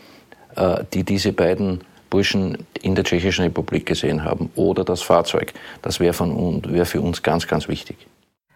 die 0.92 1.04
diese 1.04 1.32
beiden 1.32 1.80
Burschen 2.10 2.66
in 2.80 2.94
der 2.94 3.04
Tschechischen 3.04 3.44
Republik 3.44 3.86
gesehen 3.86 4.24
haben 4.24 4.50
oder 4.54 4.84
das 4.84 5.02
Fahrzeug. 5.02 5.52
Das 5.82 5.98
wäre 5.98 6.14
wär 6.16 6.86
für 6.86 7.00
uns 7.00 7.22
ganz, 7.22 7.46
ganz 7.48 7.66
wichtig. 7.66 7.96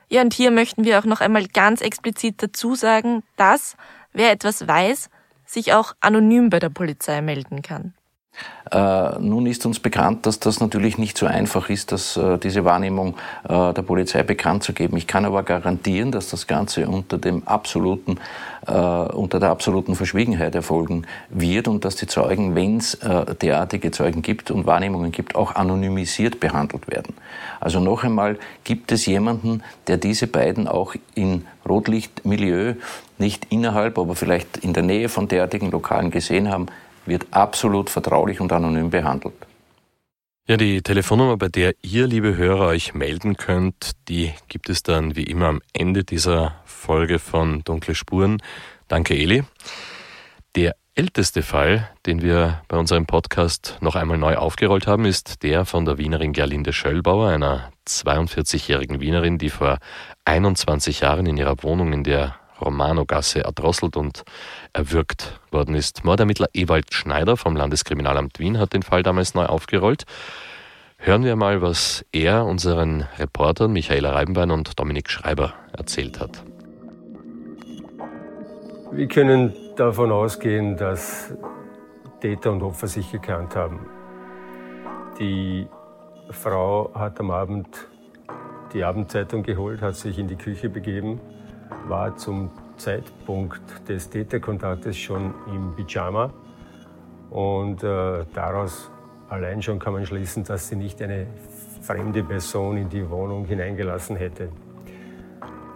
Ja, 0.09 0.23
und 0.23 0.33
hier 0.33 0.51
möchten 0.51 0.85
wir 0.85 0.99
auch 0.99 1.05
noch 1.05 1.21
einmal 1.21 1.47
ganz 1.49 1.81
explizit 1.81 2.43
dazu 2.43 2.75
sagen, 2.75 3.23
dass, 3.37 3.77
wer 4.13 4.31
etwas 4.31 4.67
weiß, 4.67 5.11
sich 5.45 5.73
auch 5.73 5.95
anonym 6.01 6.51
bei 6.51 6.61
der 6.61 6.71
Polizei 6.71 7.21
melden 7.21 7.63
kann. 7.63 7.95
Äh, 8.71 9.19
nun 9.21 9.47
ist 9.47 9.65
uns 9.65 9.81
bekannt, 9.81 10.27
dass 10.27 10.41
das 10.41 10.61
natürlich 10.61 10.99
nicht 10.99 11.17
so 11.17 11.27
einfach 11.27 11.71
ist, 11.71 11.93
dass, 11.93 12.17
äh, 12.17 12.39
diese 12.39 12.65
Wahrnehmung 12.65 13.15
äh, 13.45 13.73
der 13.73 13.83
Polizei 13.83 14.23
bekannt 14.23 14.63
zu 14.63 14.73
geben. 14.73 14.97
Ich 14.97 15.07
kann 15.07 15.25
aber 15.25 15.43
garantieren, 15.43 16.13
dass 16.13 16.29
das 16.29 16.47
Ganze 16.47 16.87
unter, 16.87 17.19
dem 17.19 17.47
absoluten, 17.49 18.19
äh, 18.67 18.73
unter 18.73 19.41
der 19.41 19.51
absoluten 19.51 19.95
Verschwiegenheit 19.95 20.55
erfolgen 20.55 21.07
wird 21.31 21.69
und 21.69 21.85
dass 21.85 21.97
die 21.97 22.07
Zeugen, 22.07 22.55
wenn 22.55 22.77
es 22.77 22.95
äh, 22.95 23.35
derartige 23.35 23.91
Zeugen 23.91 24.23
gibt 24.23 24.51
und 24.51 24.67
Wahrnehmungen 24.67 25.13
gibt, 25.13 25.35
auch 25.35 25.55
anonymisiert 25.55 26.41
behandelt 26.41 26.91
werden. 26.91 27.15
Also 27.61 27.81
noch 27.81 28.05
einmal, 28.05 28.39
gibt 28.65 28.93
es 28.93 29.07
jemanden, 29.07 29.63
der 29.87 29.97
diese 29.97 30.27
beiden 30.27 30.69
auch 30.69 30.95
in 31.15 31.47
Rotlichtmilieu 31.67 32.75
nicht 33.17 33.47
innerhalb, 33.51 33.99
aber 33.99 34.15
vielleicht 34.15 34.59
in 34.59 34.75
der 34.75 34.83
Nähe 34.83 35.09
von 35.09 35.27
derartigen 35.27 35.71
Lokalen 35.71 36.11
gesehen 36.11 36.51
haben, 36.51 36.67
wird 37.09 37.27
absolut 37.31 37.91
vertraulich 37.91 38.41
und 38.41 38.53
anonym 38.53 38.91
behandelt. 38.91 39.35
Ja, 40.47 40.57
die 40.57 40.81
Telefonnummer, 40.81 41.37
bei 41.37 41.49
der 41.49 41.75
ihr, 41.83 42.07
liebe 42.07 42.37
Hörer, 42.37 42.69
euch 42.69 42.95
melden 42.95 43.37
könnt, 43.37 43.93
die 44.09 44.33
gibt 44.49 44.71
es 44.71 44.83
dann 44.83 45.15
wie 45.15 45.25
immer 45.25 45.47
am 45.47 45.61
Ende 45.75 46.05
dieser 46.05 46.55
Folge 46.65 47.19
von 47.19 47.63
Dunkle 47.65 47.95
Spuren. 47.95 48.41
Danke, 48.89 49.15
Eli. 49.15 49.45
Der 50.57 50.75
älteste 50.95 51.43
Fall, 51.43 51.91
den 52.07 52.23
wir 52.23 52.63
bei 52.67 52.79
unserem 52.79 53.05
Podcast 53.05 53.77
noch 53.81 53.95
einmal 53.95 54.17
neu 54.17 54.37
aufgerollt 54.37 54.87
haben, 54.87 55.05
ist 55.05 55.43
der 55.43 55.67
von 55.67 55.85
der 55.85 55.99
Wienerin 55.99 56.33
Gerlinde 56.33 56.73
Schöllbauer, 56.73 57.29
einer 57.29 57.71
42-jährigen 57.87 59.01
Wienerin, 59.01 59.37
die 59.37 59.51
vor 59.51 59.79
21 60.25 61.01
Jahren 61.01 61.27
in 61.27 61.37
ihrer 61.37 61.63
Wohnung 61.63 61.93
in 61.93 62.05
der 62.05 62.37
Romano-Gasse 62.61 63.45
erdrosselt 63.45 63.97
und 63.97 64.25
erwürgt 64.73 65.41
worden 65.51 65.75
ist. 65.75 66.05
Mordermittler 66.05 66.49
Ewald 66.55 66.93
Schneider 66.93 67.37
vom 67.37 67.57
Landeskriminalamt 67.57 68.39
Wien 68.39 68.59
hat 68.59 68.73
den 68.73 68.83
Fall 68.83 69.03
damals 69.03 69.35
neu 69.35 69.47
aufgerollt. 69.47 70.05
Hören 70.99 71.25
wir 71.25 71.37
mal, 71.37 71.63
was 71.63 72.05
er 72.13 72.45
unseren 72.45 73.07
Reportern 73.19 73.73
Michaela 73.73 74.13
Reibenbein 74.13 74.51
und 74.51 74.79
Dominik 74.79 75.11
Schreiber 75.11 75.55
erzählt 75.73 76.19
hat. 76.19 76.43
Wir 78.91 79.07
können 79.07 79.55
davon 79.77 80.11
ausgehen, 80.11 80.77
dass 80.77 81.33
Täter 82.21 82.51
und 82.51 82.63
Opfer 82.63 82.89
sich 82.89 83.13
gekannt 83.13 83.55
haben. 83.55 83.87
Die 85.21 85.69
Frau 86.31 86.91
hat 86.95 87.21
am 87.21 87.31
Abend 87.31 87.69
die 88.73 88.83
Abendzeitung 88.83 89.43
geholt, 89.43 89.81
hat 89.81 89.95
sich 89.95 90.19
in 90.19 90.27
die 90.27 90.37
Küche 90.37 90.69
begeben 90.69 91.21
war 91.87 92.17
zum 92.17 92.51
Zeitpunkt 92.77 93.89
des 93.89 94.09
Täterkontaktes 94.11 94.97
schon 94.97 95.35
im 95.47 95.75
Pyjama 95.75 96.31
und 97.31 97.83
äh, 97.83 98.25
daraus 98.35 98.91
allein 99.29 99.63
schon 99.63 99.79
kann 99.79 99.93
man 99.93 100.07
schließen, 100.07 100.45
dass 100.45 100.69
sie 100.69 100.77
nicht 100.77 101.03
eine 101.03 101.27
fremde 101.83 102.23
Person 102.23 102.77
in 102.77 102.89
die 102.89 103.09
Wohnung 103.09 103.45
hineingelassen 103.45 104.17
hätte. 104.17 104.51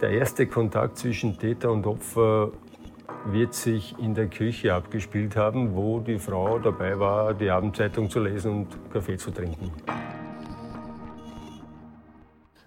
Der 0.01 0.11
erste 0.11 0.47
Kontakt 0.47 0.97
zwischen 0.97 1.37
Täter 1.37 1.71
und 1.71 1.85
Opfer 1.85 2.51
wird 3.25 3.53
sich 3.53 3.97
in 3.99 4.13
der 4.13 4.27
Küche 4.27 4.73
abgespielt 4.73 5.35
haben, 5.35 5.75
wo 5.75 5.99
die 5.99 6.19
Frau 6.19 6.59
dabei 6.59 6.99
war, 6.99 7.33
die 7.33 7.49
Abendzeitung 7.49 8.09
zu 8.09 8.19
lesen 8.19 8.51
und 8.51 8.91
Kaffee 8.91 9.17
zu 9.17 9.31
trinken. 9.31 9.71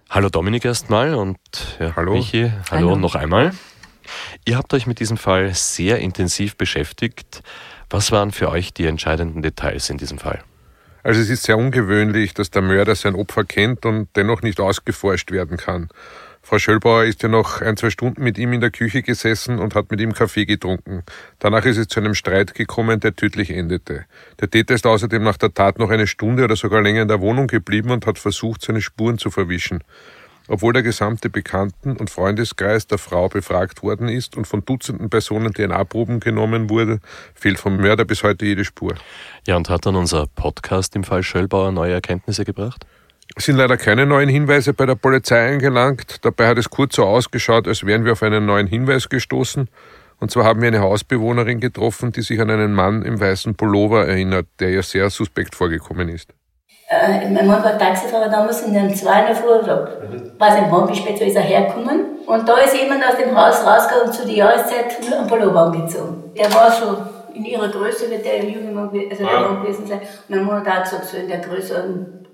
Hallo 0.09 0.29
Dominik 0.29 0.63
erstmal 0.63 1.15
und 1.15 1.37
ja, 1.79 1.93
hallo. 1.97 2.13
Michi, 2.13 2.49
hallo, 2.71 2.89
hallo 2.89 2.95
noch 2.95 3.15
einmal. 3.15 3.51
Ihr 4.45 4.55
habt 4.55 4.73
euch 4.73 4.87
mit 4.87 5.01
diesem 5.01 5.17
Fall 5.17 5.53
sehr 5.53 5.99
intensiv 5.99 6.55
beschäftigt. 6.55 7.43
Was 7.89 8.13
waren 8.13 8.31
für 8.31 8.49
euch 8.49 8.73
die 8.73 8.85
entscheidenden 8.85 9.41
Details 9.41 9.89
in 9.89 9.97
diesem 9.97 10.17
Fall? 10.17 10.43
Also 11.03 11.19
es 11.19 11.29
ist 11.29 11.43
sehr 11.43 11.57
ungewöhnlich, 11.57 12.33
dass 12.33 12.51
der 12.51 12.61
Mörder 12.61 12.95
sein 12.95 13.15
Opfer 13.15 13.43
kennt 13.43 13.85
und 13.85 14.07
dennoch 14.15 14.41
nicht 14.41 14.61
ausgeforscht 14.61 15.31
werden 15.31 15.57
kann. 15.57 15.89
Frau 16.47 16.59
Schöllbauer 16.59 17.03
ist 17.03 17.23
ja 17.23 17.27
noch 17.27 17.61
ein, 17.61 17.75
zwei 17.75 17.89
Stunden 17.89 18.23
mit 18.23 18.37
ihm 18.37 18.53
in 18.53 18.61
der 18.61 18.71
Küche 18.71 19.01
gesessen 19.01 19.59
und 19.59 19.75
hat 19.75 19.91
mit 19.91 19.99
ihm 19.99 20.13
Kaffee 20.13 20.45
getrunken. 20.45 21.03
Danach 21.39 21.65
ist 21.65 21.75
es 21.75 21.89
zu 21.89 21.99
einem 21.99 22.13
Streit 22.13 22.53
gekommen, 22.53 23.01
der 23.01 23.13
tödlich 23.13 23.49
endete. 23.49 24.05
Der 24.39 24.49
Täter 24.49 24.75
ist 24.75 24.87
außerdem 24.87 25.21
nach 25.21 25.35
der 25.35 25.53
Tat 25.53 25.77
noch 25.77 25.89
eine 25.89 26.07
Stunde 26.07 26.45
oder 26.45 26.55
sogar 26.55 26.81
länger 26.81 27.01
in 27.01 27.09
der 27.09 27.19
Wohnung 27.19 27.47
geblieben 27.47 27.91
und 27.91 28.05
hat 28.05 28.17
versucht, 28.17 28.61
seine 28.61 28.79
Spuren 28.79 29.17
zu 29.17 29.29
verwischen. 29.29 29.83
Obwohl 30.47 30.71
der 30.71 30.83
gesamte 30.83 31.29
Bekannten- 31.29 31.97
und 31.97 32.09
Freundeskreis 32.09 32.87
der 32.87 32.97
Frau 32.97 33.27
befragt 33.27 33.83
worden 33.83 34.07
ist 34.07 34.37
und 34.37 34.47
von 34.47 34.63
Dutzenden 34.63 35.09
Personen 35.09 35.53
DNA-Proben 35.53 36.21
genommen 36.21 36.69
wurde, 36.69 37.01
fehlt 37.35 37.59
vom 37.59 37.75
Mörder 37.75 38.05
bis 38.05 38.23
heute 38.23 38.45
jede 38.45 38.63
Spur. 38.63 38.95
Ja, 39.45 39.57
und 39.57 39.67
hat 39.69 39.85
dann 39.85 39.97
unser 39.97 40.27
Podcast 40.27 40.95
im 40.95 41.03
Fall 41.03 41.23
Schöllbauer 41.23 41.73
neue 41.73 41.91
Erkenntnisse 41.91 42.45
gebracht? 42.45 42.85
Es 43.35 43.45
sind 43.45 43.57
leider 43.57 43.77
keine 43.77 44.05
neuen 44.05 44.29
Hinweise 44.29 44.73
bei 44.73 44.85
der 44.85 44.95
Polizei 44.95 45.47
eingelangt. 45.47 46.25
Dabei 46.25 46.47
hat 46.47 46.57
es 46.57 46.69
kurz 46.69 46.95
so 46.95 47.03
ausgeschaut, 47.03 47.67
als 47.67 47.85
wären 47.85 48.05
wir 48.05 48.13
auf 48.13 48.23
einen 48.23 48.45
neuen 48.45 48.67
Hinweis 48.67 49.09
gestoßen. 49.09 49.69
Und 50.19 50.31
zwar 50.31 50.45
haben 50.45 50.61
wir 50.61 50.69
eine 50.69 50.81
Hausbewohnerin 50.81 51.59
getroffen, 51.59 52.11
die 52.11 52.21
sich 52.21 52.39
an 52.41 52.49
einen 52.49 52.73
Mann 52.73 53.03
im 53.03 53.19
weißen 53.19 53.55
Pullover 53.55 54.07
erinnert, 54.07 54.47
der 54.59 54.69
ihr 54.69 54.81
sehr 54.81 55.09
suspekt 55.09 55.53
vorgekommen 55.53 56.09
ist. 56.09 56.33
Äh, 56.89 57.29
mein 57.29 57.45
Mann 57.45 57.63
war 57.63 57.77
Taxifahrer 57.77 58.29
damals 58.29 58.61
in 58.61 58.73
den 58.73 58.95
zwei 58.95 59.19
in 59.19 59.25
der 59.27 59.35
Früh, 59.35 59.49
oder 59.49 60.01
weiß 60.39 60.61
nicht 60.61 60.71
wann, 60.71 60.89
wie 60.89 60.95
spät 60.95 61.19
ist 61.19 61.35
er 61.35 61.41
hergekommen. 61.41 62.19
Und 62.25 62.47
da 62.47 62.57
ist 62.57 62.75
jemand 62.75 63.03
aus 63.05 63.17
dem 63.17 63.35
Haus 63.35 63.65
rausgegangen 63.65 64.07
und 64.07 64.13
zu 64.13 64.25
der 64.25 64.35
Jahreszeit 64.35 64.97
nur 65.07 65.19
einen 65.19 65.27
Pullover 65.27 65.61
angezogen. 65.63 66.31
Der 66.37 66.51
war 66.53 66.71
so 66.71 66.97
in 67.35 67.45
ihrer 67.45 67.67
Größe, 67.67 68.09
wird 68.09 68.25
der 68.25 68.43
junge 68.43 68.71
Mann, 68.71 68.89
also 68.89 69.23
der 69.23 69.39
Mann 69.39 69.61
gewesen 69.61 69.85
sein. 69.85 69.99
Und 69.99 70.29
mein 70.29 70.45
Mann 70.45 70.65
hat 70.65 70.77
auch 70.77 70.83
gesagt, 70.83 71.05
so 71.05 71.17
in 71.17 71.27
der 71.27 71.39
Größe 71.39 71.83
einen 71.83 72.26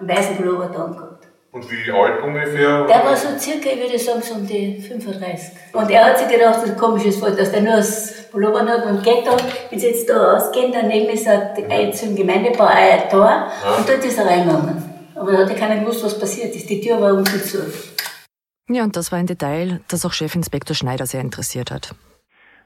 weißen 0.00 0.36
Pullover 0.36 0.68
da 0.68 0.86
gehabt. 0.86 1.26
Und 1.52 1.68
wie 1.68 1.90
alt 1.90 2.22
ungefähr? 2.22 2.86
Der 2.86 3.04
war 3.04 3.16
so 3.16 3.28
circa, 3.36 3.70
ich 3.70 3.80
würde 3.80 3.98
sagen, 3.98 4.22
so 4.22 4.34
um 4.34 4.46
die 4.46 4.80
35. 4.80 5.50
Und 5.72 5.90
er 5.90 6.06
hat 6.06 6.18
sich 6.18 6.28
gedacht, 6.28 6.56
das 6.56 6.64
ist 6.64 6.70
ein 6.70 6.76
komisches 6.76 7.20
dass 7.20 7.50
der 7.50 7.62
nur 7.62 7.76
das 7.76 8.28
Pullover 8.30 8.64
hat 8.64 8.86
und 8.86 9.02
geht 9.02 9.26
da, 9.26 9.36
wenn 9.68 9.78
sie 9.78 9.88
jetzt 9.88 10.08
da 10.08 10.36
ausgehen, 10.36 10.72
daneben 10.72 11.08
ist 11.08 11.26
ein, 11.26 11.92
zum 11.92 12.14
Gemeindebau 12.14 12.66
ein 12.66 13.08
Tor 13.10 13.28
ja. 13.28 13.76
und 13.76 13.88
dort 13.88 14.04
ist 14.04 14.18
er 14.18 14.26
reingegangen. 14.26 14.90
Aber 15.16 15.32
da 15.32 15.38
hat 15.38 15.50
ja 15.50 15.56
keiner 15.56 15.80
gewusst, 15.80 16.04
was 16.04 16.18
passiert 16.18 16.54
ist. 16.54 16.70
Die 16.70 16.80
Tür 16.80 17.00
war 17.00 17.14
unten 17.14 17.42
zu. 17.42 17.58
Ja, 18.68 18.84
und 18.84 18.96
das 18.96 19.10
war 19.10 19.18
ein 19.18 19.26
Detail, 19.26 19.80
das 19.88 20.06
auch 20.06 20.12
Chefinspektor 20.12 20.76
Schneider 20.76 21.04
sehr 21.04 21.20
interessiert 21.20 21.72
hat. 21.72 21.94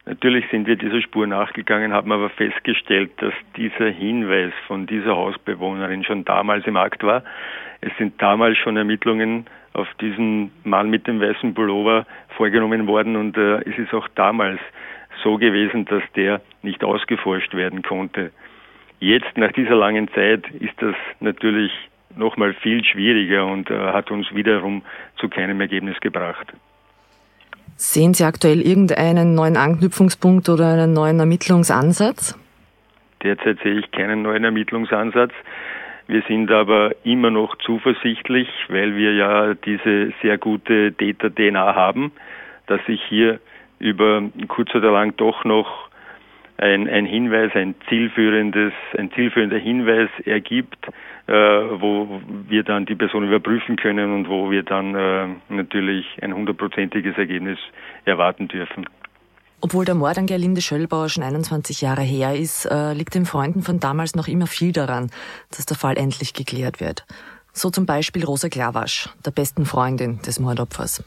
Natürlich 0.06 0.44
sind 0.50 0.66
wir 0.66 0.76
dieser 0.76 1.00
Spur 1.00 1.26
nachgegangen, 1.26 1.92
haben 1.94 2.12
aber 2.12 2.28
festgestellt, 2.28 3.10
dass 3.18 3.32
dieser 3.56 3.88
Hinweis 3.88 4.52
von 4.66 4.86
dieser 4.86 5.16
Hausbewohnerin 5.16 6.04
schon 6.04 6.26
damals 6.26 6.66
im 6.66 6.76
Akt 6.76 7.02
war. 7.02 7.22
Es 7.80 7.92
sind 7.96 8.20
damals 8.20 8.58
schon 8.58 8.76
Ermittlungen 8.76 9.46
auf 9.72 9.88
diesen 10.00 10.52
Mann 10.62 10.90
mit 10.90 11.06
dem 11.06 11.20
weißen 11.20 11.54
Pullover 11.54 12.06
vorgenommen 12.36 12.86
worden 12.86 13.16
und 13.16 13.36
äh, 13.36 13.60
es 13.68 13.78
ist 13.78 13.94
auch 13.94 14.08
damals 14.14 14.60
so 15.22 15.38
gewesen, 15.38 15.86
dass 15.86 16.02
der 16.14 16.42
nicht 16.62 16.84
ausgeforscht 16.84 17.54
werden 17.54 17.82
konnte. 17.82 18.30
Jetzt, 19.00 19.36
nach 19.36 19.52
dieser 19.52 19.74
langen 19.74 20.08
Zeit, 20.08 20.48
ist 20.50 20.80
das 20.80 20.94
natürlich 21.20 21.72
nochmal 22.16 22.54
viel 22.54 22.84
schwieriger 22.84 23.46
und 23.46 23.70
äh, 23.70 23.78
hat 23.92 24.10
uns 24.10 24.32
wiederum 24.34 24.82
zu 25.16 25.28
keinem 25.28 25.60
Ergebnis 25.60 25.98
gebracht. 26.00 26.52
Sehen 27.86 28.14
Sie 28.14 28.24
aktuell 28.24 28.62
irgendeinen 28.62 29.34
neuen 29.34 29.58
Anknüpfungspunkt 29.58 30.48
oder 30.48 30.72
einen 30.72 30.94
neuen 30.94 31.20
Ermittlungsansatz? 31.20 32.36
Derzeit 33.22 33.58
sehe 33.62 33.78
ich 33.78 33.90
keinen 33.90 34.22
neuen 34.22 34.42
Ermittlungsansatz. 34.42 35.32
Wir 36.06 36.22
sind 36.26 36.50
aber 36.50 36.92
immer 37.04 37.30
noch 37.30 37.56
zuversichtlich, 37.58 38.48
weil 38.68 38.96
wir 38.96 39.12
ja 39.12 39.52
diese 39.52 40.14
sehr 40.22 40.38
gute 40.38 40.94
Täter-DNA 40.94 41.74
haben, 41.74 42.10
dass 42.68 42.80
sich 42.86 43.02
hier 43.06 43.38
über 43.78 44.22
kurz 44.48 44.74
oder 44.74 44.90
lang 44.90 45.14
doch 45.18 45.44
noch 45.44 45.90
ein, 46.56 46.88
ein 46.88 47.06
Hinweis, 47.06 47.52
ein 47.54 47.74
zielführendes, 47.88 48.72
ein 48.96 49.10
zielführender 49.12 49.58
Hinweis 49.58 50.08
ergibt, 50.24 50.86
äh, 51.26 51.32
wo 51.32 52.20
wir 52.48 52.62
dann 52.62 52.86
die 52.86 52.94
Person 52.94 53.26
überprüfen 53.26 53.76
können 53.76 54.14
und 54.14 54.28
wo 54.28 54.50
wir 54.50 54.62
dann 54.62 54.94
äh, 54.94 55.28
natürlich 55.48 56.06
ein 56.22 56.34
hundertprozentiges 56.34 57.16
Ergebnis 57.16 57.58
erwarten 58.04 58.48
dürfen. 58.48 58.86
Obwohl 59.60 59.86
der 59.86 59.94
Mord 59.94 60.18
an 60.18 60.26
Gerlinde 60.26 60.60
Schöllbauer 60.60 61.08
schon 61.08 61.22
21 61.22 61.80
Jahre 61.80 62.02
her 62.02 62.34
ist, 62.34 62.66
äh, 62.66 62.92
liegt 62.92 63.14
den 63.14 63.24
Freunden 63.24 63.62
von 63.62 63.80
damals 63.80 64.14
noch 64.14 64.28
immer 64.28 64.46
viel 64.46 64.72
daran, 64.72 65.10
dass 65.56 65.64
der 65.64 65.76
Fall 65.76 65.96
endlich 65.96 66.34
geklärt 66.34 66.80
wird. 66.80 67.06
So 67.52 67.70
zum 67.70 67.86
Beispiel 67.86 68.24
Rosa 68.24 68.48
Klawasch, 68.48 69.08
der 69.24 69.30
besten 69.30 69.64
Freundin 69.64 70.20
des 70.20 70.38
Mordopfers. 70.38 71.02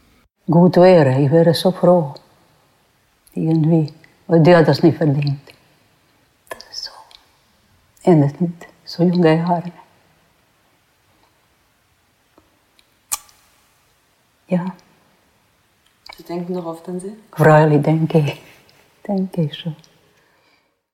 Gut 0.47 0.77
wäre, 0.77 1.21
ich 1.21 1.29
wäre 1.31 1.53
so 1.53 1.71
froh. 1.71 2.15
Irgendwie. 3.35 3.93
Weil 4.27 4.41
die 4.41 4.55
hat 4.55 4.67
das 4.67 4.83
nicht 4.83 4.97
verdient. 4.97 5.39
Das 6.49 6.63
ist 6.69 6.83
so. 6.85 6.91
Endet 8.03 8.39
mit 8.41 8.53
so 8.83 9.03
junge 9.03 9.47
Haare. 9.47 9.71
Ja. 14.47 14.65
Sie 16.15 16.23
denken 16.23 16.53
noch 16.53 16.65
oft 16.65 16.87
an 16.87 16.99
sie? 16.99 17.13
Freilich 17.31 17.81
denke 17.81 18.19
ich. 18.19 18.41
Denke 19.07 19.43
ich 19.43 19.57
schon. 19.57 19.75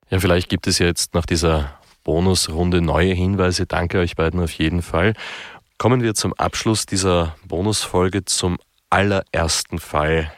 Ja, 0.10 0.19
vielleicht 0.19 0.50
gibt 0.50 0.67
es 0.67 0.80
ja 0.80 0.86
jetzt 0.86 1.13
nach 1.13 1.26
dieser 1.26 1.80
Bonusrunde 2.04 2.82
neue 2.82 3.13
Hinweise. 3.13 3.65
Danke 3.65 4.00
euch 4.00 4.15
beiden 4.15 4.39
auf 4.41 4.52
jeden 4.52 4.82
Fall. 4.82 5.13
Kommen 5.78 6.02
wir 6.02 6.13
zum 6.13 6.34
Abschluss 6.34 6.86
dieser 6.86 7.36
Bonusfolge 7.48 8.26
zum 8.26 8.58
allerersten 8.89 9.80
Fall 9.80 10.32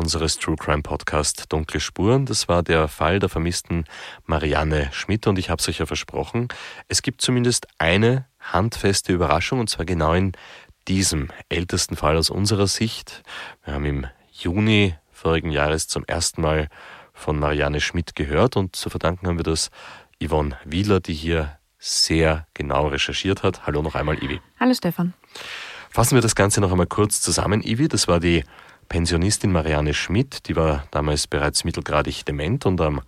unseres 0.00 0.38
True 0.38 0.56
Crime 0.56 0.82
Podcast 0.82 1.52
Dunkle 1.52 1.78
Spuren. 1.78 2.24
Das 2.24 2.48
war 2.48 2.62
der 2.62 2.88
Fall 2.88 3.18
der 3.18 3.28
vermissten 3.28 3.84
Marianne 4.24 4.88
Schmidt 4.92 5.26
und 5.26 5.38
ich 5.38 5.50
habe 5.50 5.60
es 5.60 5.68
euch 5.68 5.78
ja 5.78 5.86
versprochen. 5.86 6.48
Es 6.88 7.02
gibt 7.02 7.20
zumindest 7.20 7.68
eine 7.78 8.26
handfeste 8.40 9.12
Überraschung 9.12 9.60
und 9.60 9.68
zwar 9.68 9.84
genau 9.84 10.14
in 10.14 10.32
diesem 10.88 11.28
ältesten 11.50 11.96
Fall 11.96 12.16
aus 12.16 12.30
unserer 12.30 12.66
Sicht. 12.66 13.22
Wir 13.64 13.74
haben 13.74 13.84
im 13.84 14.06
Juni 14.32 14.94
vorigen 15.12 15.50
Jahres 15.50 15.86
zum 15.86 16.04
ersten 16.06 16.40
Mal 16.40 16.68
von 17.12 17.38
Marianne 17.38 17.82
Schmidt 17.82 18.16
gehört 18.16 18.56
und 18.56 18.74
zu 18.74 18.88
verdanken 18.88 19.28
haben 19.28 19.38
wir 19.38 19.44
das 19.44 19.70
Yvonne 20.24 20.56
Wieler, 20.64 21.00
die 21.00 21.14
hier 21.14 21.58
sehr 21.78 22.46
genau 22.54 22.88
recherchiert 22.88 23.42
hat. 23.42 23.66
Hallo 23.66 23.82
noch 23.82 23.94
einmal, 23.94 24.16
Ivi. 24.16 24.40
Hallo 24.58 24.72
Stefan. 24.72 25.12
Fassen 25.90 26.14
wir 26.14 26.22
das 26.22 26.34
Ganze 26.34 26.62
noch 26.62 26.70
einmal 26.70 26.86
kurz 26.86 27.20
zusammen, 27.20 27.62
Ivi. 27.62 27.88
Das 27.88 28.08
war 28.08 28.18
die 28.18 28.44
Pensionistin 28.90 29.52
Marianne 29.52 29.94
Schmidt, 29.94 30.48
die 30.48 30.56
war 30.56 30.82
damals 30.90 31.28
bereits 31.28 31.62
mittelgradig 31.62 32.24
dement 32.26 32.66
und 32.66 32.80
am 32.80 33.02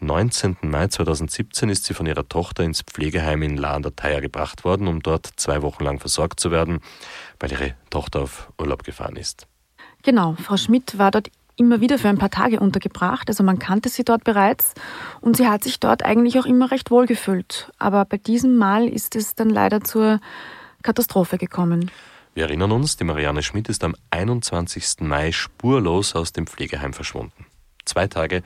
19. 0.00 0.56
Mai 0.62 0.88
2017 0.88 1.68
ist 1.68 1.84
sie 1.84 1.94
von 1.94 2.06
ihrer 2.06 2.28
Tochter 2.28 2.64
ins 2.64 2.82
Pflegeheim 2.82 3.42
in 3.44 3.56
La 3.56 3.74
an 3.74 3.82
der 3.82 3.94
Thaya 3.94 4.18
gebracht 4.18 4.64
worden, 4.64 4.88
um 4.88 5.00
dort 5.00 5.30
zwei 5.36 5.62
Wochen 5.62 5.84
lang 5.84 6.00
versorgt 6.00 6.40
zu 6.40 6.50
werden, 6.50 6.80
weil 7.38 7.52
ihre 7.52 7.74
Tochter 7.88 8.22
auf 8.22 8.52
Urlaub 8.58 8.82
gefahren 8.82 9.14
ist. 9.14 9.46
Genau, 10.02 10.34
Frau 10.42 10.56
Schmidt 10.56 10.98
war 10.98 11.12
dort 11.12 11.30
immer 11.54 11.80
wieder 11.80 12.00
für 12.00 12.08
ein 12.08 12.18
paar 12.18 12.30
Tage 12.30 12.58
untergebracht, 12.58 13.28
also 13.28 13.44
man 13.44 13.60
kannte 13.60 13.90
sie 13.90 14.02
dort 14.02 14.24
bereits 14.24 14.74
und 15.20 15.36
sie 15.36 15.46
hat 15.46 15.62
sich 15.62 15.78
dort 15.78 16.04
eigentlich 16.04 16.40
auch 16.40 16.46
immer 16.46 16.72
recht 16.72 16.90
wohl 16.90 17.06
gefühlt. 17.06 17.70
Aber 17.78 18.04
bei 18.06 18.16
diesem 18.16 18.56
Mal 18.56 18.88
ist 18.88 19.14
es 19.14 19.36
dann 19.36 19.50
leider 19.50 19.82
zur 19.84 20.18
Katastrophe 20.82 21.38
gekommen. 21.38 21.92
Wir 22.38 22.44
erinnern 22.44 22.70
uns, 22.70 22.96
die 22.96 23.02
Marianne 23.02 23.42
Schmidt 23.42 23.68
ist 23.68 23.82
am 23.82 23.96
21. 24.10 25.00
Mai 25.00 25.32
spurlos 25.32 26.14
aus 26.14 26.32
dem 26.32 26.46
Pflegeheim 26.46 26.92
verschwunden. 26.92 27.46
Zwei 27.84 28.06
Tage, 28.06 28.44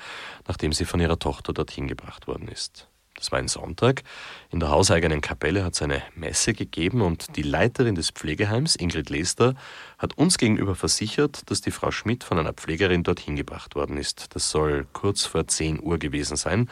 nachdem 0.49 0.73
sie 0.73 0.87
von 0.87 0.99
ihrer 0.99 1.19
Tochter 1.19 1.53
dorthin 1.53 1.89
gebracht 1.89 2.27
worden 2.27 2.49
ist. 2.49 2.89
Das 3.17 3.31
war 3.33 3.39
ein 3.39 3.49
Sonntag. 3.49 4.03
In 4.49 4.61
der 4.61 4.71
hauseigenen 4.71 5.21
Kapelle 5.21 5.63
hat 5.63 5.75
es 5.75 5.83
eine 5.83 6.03
Messe 6.15 6.55
gegeben 6.55 7.03
und 7.03 7.37
die 7.37 7.43
Leiterin 7.43 7.95
des 7.95 8.13
Pflegeheims, 8.13 8.77
Ingrid 8.77 9.11
Lester, 9.11 9.57
hat 9.99 10.17
uns 10.17 10.39
gegenüber 10.39 10.75
versichert, 10.75 11.51
dass 11.51 11.61
die 11.61 11.71
Frau 11.71 11.91
Schmidt 11.91 12.25
von 12.25 12.39
einer 12.39 12.55
Pflegerin 12.55 13.03
dorthin 13.03 13.37
gebracht 13.37 13.75
worden 13.75 13.99
ist. 13.99 14.35
Das 14.35 14.49
soll 14.49 14.87
kurz 14.95 15.27
vor 15.27 15.47
10 15.47 15.83
Uhr 15.83 15.99
gewesen 15.99 16.39
sein. 16.39 16.71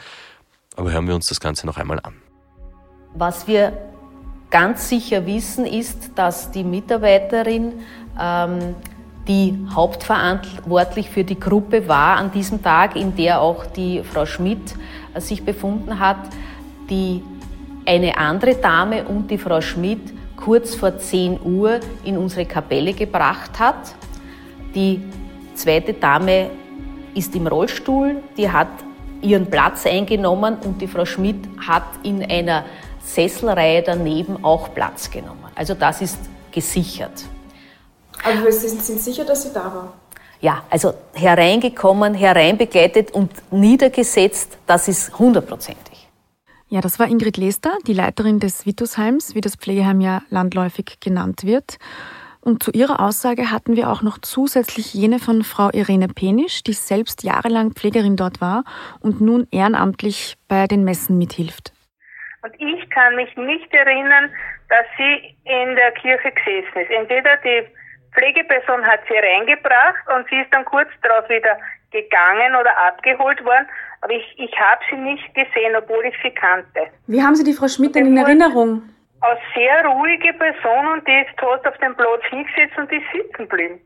Aber 0.75 0.91
hören 0.91 1.07
wir 1.07 1.13
uns 1.13 1.27
das 1.27 1.39
Ganze 1.39 1.67
noch 1.67 1.77
einmal 1.77 1.99
an. 1.99 2.15
Was 3.13 3.45
wir 3.45 3.90
ganz 4.51 4.89
sicher 4.89 5.25
wissen, 5.25 5.65
ist, 5.65 6.11
dass 6.15 6.51
die 6.51 6.63
Mitarbeiterin, 6.63 7.73
ähm, 8.19 8.75
die 9.27 9.57
hauptverantwortlich 9.73 11.09
für 11.09 11.23
die 11.23 11.39
Gruppe 11.39 11.87
war 11.87 12.17
an 12.17 12.31
diesem 12.31 12.61
Tag, 12.61 12.95
in 12.95 13.15
der 13.15 13.41
auch 13.41 13.65
die 13.65 14.03
Frau 14.03 14.25
Schmidt 14.25 14.75
äh, 15.13 15.21
sich 15.21 15.43
befunden 15.43 15.99
hat, 15.99 16.17
die 16.89 17.23
eine 17.85 18.17
andere 18.17 18.55
Dame 18.55 19.05
und 19.05 19.31
die 19.31 19.37
Frau 19.37 19.61
Schmidt 19.61 20.01
kurz 20.35 20.75
vor 20.75 20.97
10 20.97 21.39
Uhr 21.43 21.79
in 22.03 22.17
unsere 22.17 22.45
Kapelle 22.45 22.93
gebracht 22.93 23.59
hat. 23.59 23.95
Die 24.75 25.01
zweite 25.55 25.93
Dame 25.93 26.49
ist 27.13 27.35
im 27.35 27.47
Rollstuhl, 27.47 28.17
die 28.37 28.49
hat 28.49 28.69
ihren 29.21 29.45
Platz 29.49 29.85
eingenommen 29.85 30.57
und 30.65 30.81
die 30.81 30.87
Frau 30.87 31.05
Schmidt 31.05 31.47
hat 31.65 31.83
in 32.03 32.23
einer 32.23 32.65
Sesselreihe 33.13 33.83
daneben 33.83 34.43
auch 34.43 34.73
Platz 34.73 35.09
genommen. 35.09 35.45
Also 35.55 35.73
das 35.73 36.01
ist 36.01 36.19
gesichert. 36.51 37.23
Aber 38.23 38.51
Sie 38.51 38.69
sind 38.69 39.01
sicher, 39.01 39.25
dass 39.25 39.43
sie 39.43 39.53
da 39.53 39.65
war? 39.65 39.93
Ja, 40.41 40.63
also 40.69 40.93
hereingekommen, 41.13 42.15
hereinbegleitet 42.15 43.11
und 43.11 43.31
niedergesetzt, 43.51 44.57
das 44.65 44.87
ist 44.87 45.17
hundertprozentig. 45.19 46.07
Ja, 46.67 46.81
das 46.81 46.99
war 46.99 47.07
Ingrid 47.07 47.37
Lester, 47.37 47.77
die 47.85 47.93
Leiterin 47.93 48.39
des 48.39 48.65
Vitusheims, 48.65 49.35
wie 49.35 49.41
das 49.41 49.55
Pflegeheim 49.55 50.01
ja 50.01 50.21
landläufig 50.29 50.99
genannt 50.99 51.43
wird. 51.43 51.77
Und 52.39 52.63
zu 52.63 52.71
ihrer 52.71 53.01
Aussage 53.01 53.51
hatten 53.51 53.75
wir 53.75 53.91
auch 53.91 54.01
noch 54.01 54.17
zusätzlich 54.19 54.93
jene 54.95 55.19
von 55.19 55.43
Frau 55.43 55.69
Irene 55.69 56.07
Penisch, 56.07 56.63
die 56.63 56.73
selbst 56.73 57.23
jahrelang 57.23 57.73
Pflegerin 57.73 58.15
dort 58.15 58.41
war 58.41 58.63
und 58.99 59.21
nun 59.21 59.47
ehrenamtlich 59.51 60.37
bei 60.47 60.65
den 60.65 60.83
Messen 60.83 61.19
mithilft. 61.19 61.71
Und 62.43 62.53
ich 62.59 62.89
kann 62.89 63.15
mich 63.15 63.35
nicht 63.37 63.71
erinnern, 63.73 64.31
dass 64.69 64.85
sie 64.97 65.35
in 65.45 65.75
der 65.75 65.91
Kirche 65.91 66.31
gesessen 66.31 66.81
ist. 66.81 66.91
Entweder 66.91 67.37
die 67.37 67.67
Pflegeperson 68.13 68.85
hat 68.85 69.01
sie 69.07 69.17
reingebracht 69.17 70.03
und 70.15 70.27
sie 70.29 70.39
ist 70.39 70.51
dann 70.51 70.65
kurz 70.65 70.89
darauf 71.03 71.29
wieder 71.29 71.57
gegangen 71.91 72.55
oder 72.59 72.75
abgeholt 72.87 73.43
worden. 73.45 73.67
Aber 74.01 74.13
ich, 74.13 74.25
ich 74.37 74.51
habe 74.59 74.81
sie 74.89 74.97
nicht 74.97 75.33
gesehen, 75.35 75.75
obwohl 75.77 76.05
ich 76.05 76.15
sie 76.23 76.31
kannte. 76.31 76.87
Wie 77.07 77.21
haben 77.21 77.35
Sie 77.35 77.43
die 77.43 77.53
Frau 77.53 77.67
Schmidt 77.67 77.93
denn 77.95 78.07
in 78.07 78.17
Erinnerung? 78.17 78.81
Als 79.21 79.39
sehr 79.53 79.85
ruhige 79.85 80.33
Person 80.33 80.87
und 80.93 81.07
die 81.07 81.21
ist 81.21 81.37
tot 81.37 81.65
auf 81.67 81.77
dem 81.77 81.95
Platz 81.95 82.23
hingesetzt 82.29 82.75
und 82.77 82.91
ist 82.91 83.05
sitzen 83.13 83.47
geblieben. 83.47 83.79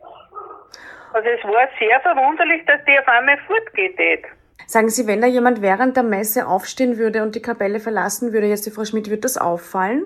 Also 1.13 1.27
es 1.27 1.43
war 1.43 1.67
sehr 1.77 1.99
verwunderlich, 2.01 2.65
dass 2.65 2.79
die 2.85 2.97
auf 2.97 3.07
einmal 3.07 3.37
fortgeht. 3.47 3.97
Sagen 4.67 4.89
Sie, 4.89 5.07
wenn 5.07 5.21
da 5.21 5.27
jemand 5.27 5.61
während 5.61 5.95
der 5.95 6.03
Messe 6.03 6.47
aufstehen 6.47 6.97
würde 6.97 7.23
und 7.23 7.35
die 7.35 7.41
Kapelle 7.41 7.79
verlassen 7.79 8.33
würde, 8.33 8.47
jetzt 8.47 8.65
die 8.65 8.71
Frau 8.71 8.85
Schmidt, 8.85 9.09
wird 9.09 9.23
das 9.23 9.37
auffallen? 9.37 10.05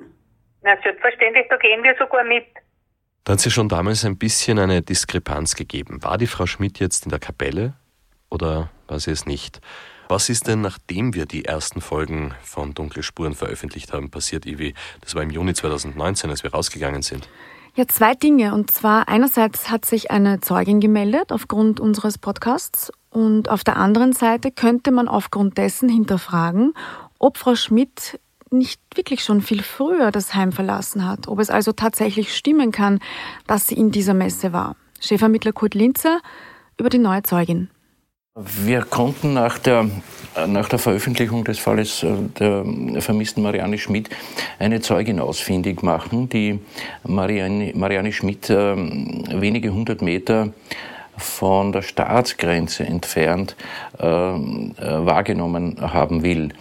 Na, 0.61 0.75
selbstverständlich, 0.83 1.45
da 1.49 1.57
gehen 1.57 1.81
wir 1.83 1.95
sogar 1.97 2.23
mit. 2.23 2.45
Da 3.23 3.33
hat 3.33 3.39
es 3.39 3.45
ja 3.45 3.51
schon 3.51 3.69
damals 3.69 4.05
ein 4.05 4.17
bisschen 4.17 4.59
eine 4.59 4.81
Diskrepanz 4.81 5.55
gegeben. 5.55 6.03
War 6.03 6.17
die 6.17 6.27
Frau 6.27 6.45
Schmidt 6.45 6.79
jetzt 6.79 7.05
in 7.05 7.09
der 7.09 7.19
Kapelle 7.19 7.73
oder 8.29 8.69
war 8.87 8.99
sie 8.99 9.11
es 9.11 9.25
nicht? 9.25 9.61
Was 10.07 10.27
ist 10.29 10.47
denn, 10.47 10.61
nachdem 10.61 11.13
wir 11.13 11.27
die 11.27 11.45
ersten 11.45 11.81
Folgen 11.81 12.33
von 12.41 12.73
Dunkle 12.73 13.03
Spuren 13.03 13.35
veröffentlicht 13.35 13.93
haben, 13.93 14.09
passiert, 14.09 14.47
Ivi? 14.47 14.73
Das 15.01 15.13
war 15.13 15.21
im 15.21 15.29
Juni 15.29 15.53
2019, 15.53 16.31
als 16.31 16.41
wir 16.43 16.51
rausgegangen 16.51 17.03
sind. 17.03 17.29
Ja, 17.75 17.87
zwei 17.87 18.15
Dinge. 18.15 18.55
Und 18.55 18.71
zwar 18.71 19.07
einerseits 19.07 19.69
hat 19.69 19.85
sich 19.85 20.09
eine 20.09 20.41
Zeugin 20.41 20.79
gemeldet 20.79 21.31
aufgrund 21.31 21.79
unseres 21.79 22.17
Podcasts 22.17 22.91
Und 23.09 23.49
auf 23.49 23.63
der 23.63 23.77
anderen 23.77 24.13
Seite 24.13 24.51
könnte 24.51 24.91
man 24.91 25.07
aufgrund 25.07 25.57
dessen 25.57 25.89
hinterfragen, 25.89 26.73
ob 27.17 27.37
Frau 27.37 27.55
Schmidt 27.55 28.19
nicht 28.51 28.81
wirklich 28.95 29.23
schon 29.23 29.41
viel 29.41 29.61
früher 29.61 30.11
das 30.11 30.33
Heim 30.33 30.51
verlassen 30.51 31.07
hat, 31.07 31.27
ob 31.27 31.39
es 31.39 31.49
also 31.49 31.71
tatsächlich 31.71 32.35
stimmen 32.35 32.71
kann, 32.71 32.99
dass 33.47 33.67
sie 33.67 33.75
in 33.75 33.91
dieser 33.91 34.13
Messe 34.13 34.53
war. 34.53 34.75
Chefermittler 34.99 35.53
Kurt 35.53 35.75
Linzer 35.75 36.19
über 36.77 36.89
die 36.89 36.97
neue 36.97 37.23
Zeugin. 37.23 37.69
Wir 38.35 38.83
konnten 38.83 39.33
nach 39.33 39.57
der, 39.57 39.89
nach 40.47 40.69
der 40.69 40.79
Veröffentlichung 40.79 41.43
des 41.43 41.59
Falles 41.59 42.03
äh, 42.03 42.15
der 42.39 42.63
vermissten 43.01 43.43
Marianne 43.43 43.77
Schmidt 43.77 44.09
eine 44.59 44.79
Zeugin 44.79 45.19
ausfindig 45.19 45.83
machen, 45.83 46.29
die 46.29 46.59
Marianne, 47.03 47.73
Marianne 47.75 48.13
Schmidt 48.13 48.49
äh, 48.49 48.75
wenige 48.77 49.73
hundert 49.73 50.01
Meter 50.01 50.53
von 51.19 51.71
der 51.71 51.81
Staatsgrenze 51.81 52.85
entfernt 52.85 53.55
äh, 53.99 54.05
äh, 54.05 54.35
wahrgenommen 55.05 55.77
haben 55.81 56.23
will. 56.23 56.53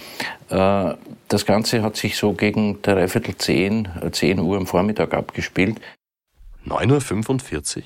Äh, 0.51 0.94
das 1.29 1.47
Ganze 1.47 1.83
hat 1.83 1.97
sich 1.97 2.16
so 2.16 2.33
gegen 2.33 2.81
dreiviertel 2.83 3.37
zehn, 3.37 3.88
zehn 4.12 4.38
Uhr 4.38 4.57
am 4.57 4.66
Vormittag 4.66 5.14
abgespielt. 5.14 5.81
9.45 6.66 7.77
Uhr? 7.79 7.83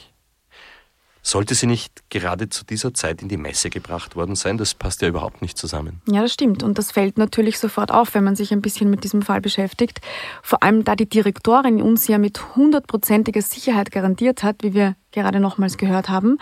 Sollte 1.25 1.55
sie 1.55 1.67
nicht 1.67 2.11
gerade 2.11 2.49
zu 2.49 2.65
dieser 2.65 2.95
Zeit 2.95 3.23
in 3.23 3.29
die 3.29 3.37
Messe 3.37 3.71
gebracht 3.71 4.17
worden 4.17 4.35
sein? 4.35 4.59
Das 4.59 4.75
passt 4.75 5.03
ja 5.03 5.09
überhaupt 5.09 5.41
nicht 5.41 5.57
zusammen. 5.57 6.03
Ja, 6.09 6.21
das 6.23 6.33
stimmt. 6.33 6.65
Und 6.65 6.79
das 6.79 6.91
fällt 6.91 7.17
natürlich 7.17 7.61
sofort 7.61 7.93
auf, 7.93 8.15
wenn 8.15 8.25
man 8.25 8.35
sich 8.35 8.53
ein 8.53 8.61
bisschen 8.61 8.91
mit 8.91 9.05
diesem 9.05 9.23
Fall 9.23 9.41
beschäftigt. 9.41 10.01
Vor 10.43 10.65
allem, 10.65 10.83
da 10.83 10.97
die 10.97 11.09
Direktorin 11.09 11.81
uns 11.81 12.09
ja 12.09 12.19
mit 12.19 12.57
hundertprozentiger 12.57 13.41
Sicherheit 13.41 13.93
garantiert 13.93 14.43
hat, 14.43 14.65
wie 14.65 14.75
wir 14.75 14.97
gerade 15.13 15.39
nochmals 15.39 15.77
gehört 15.77 16.09
haben, 16.09 16.39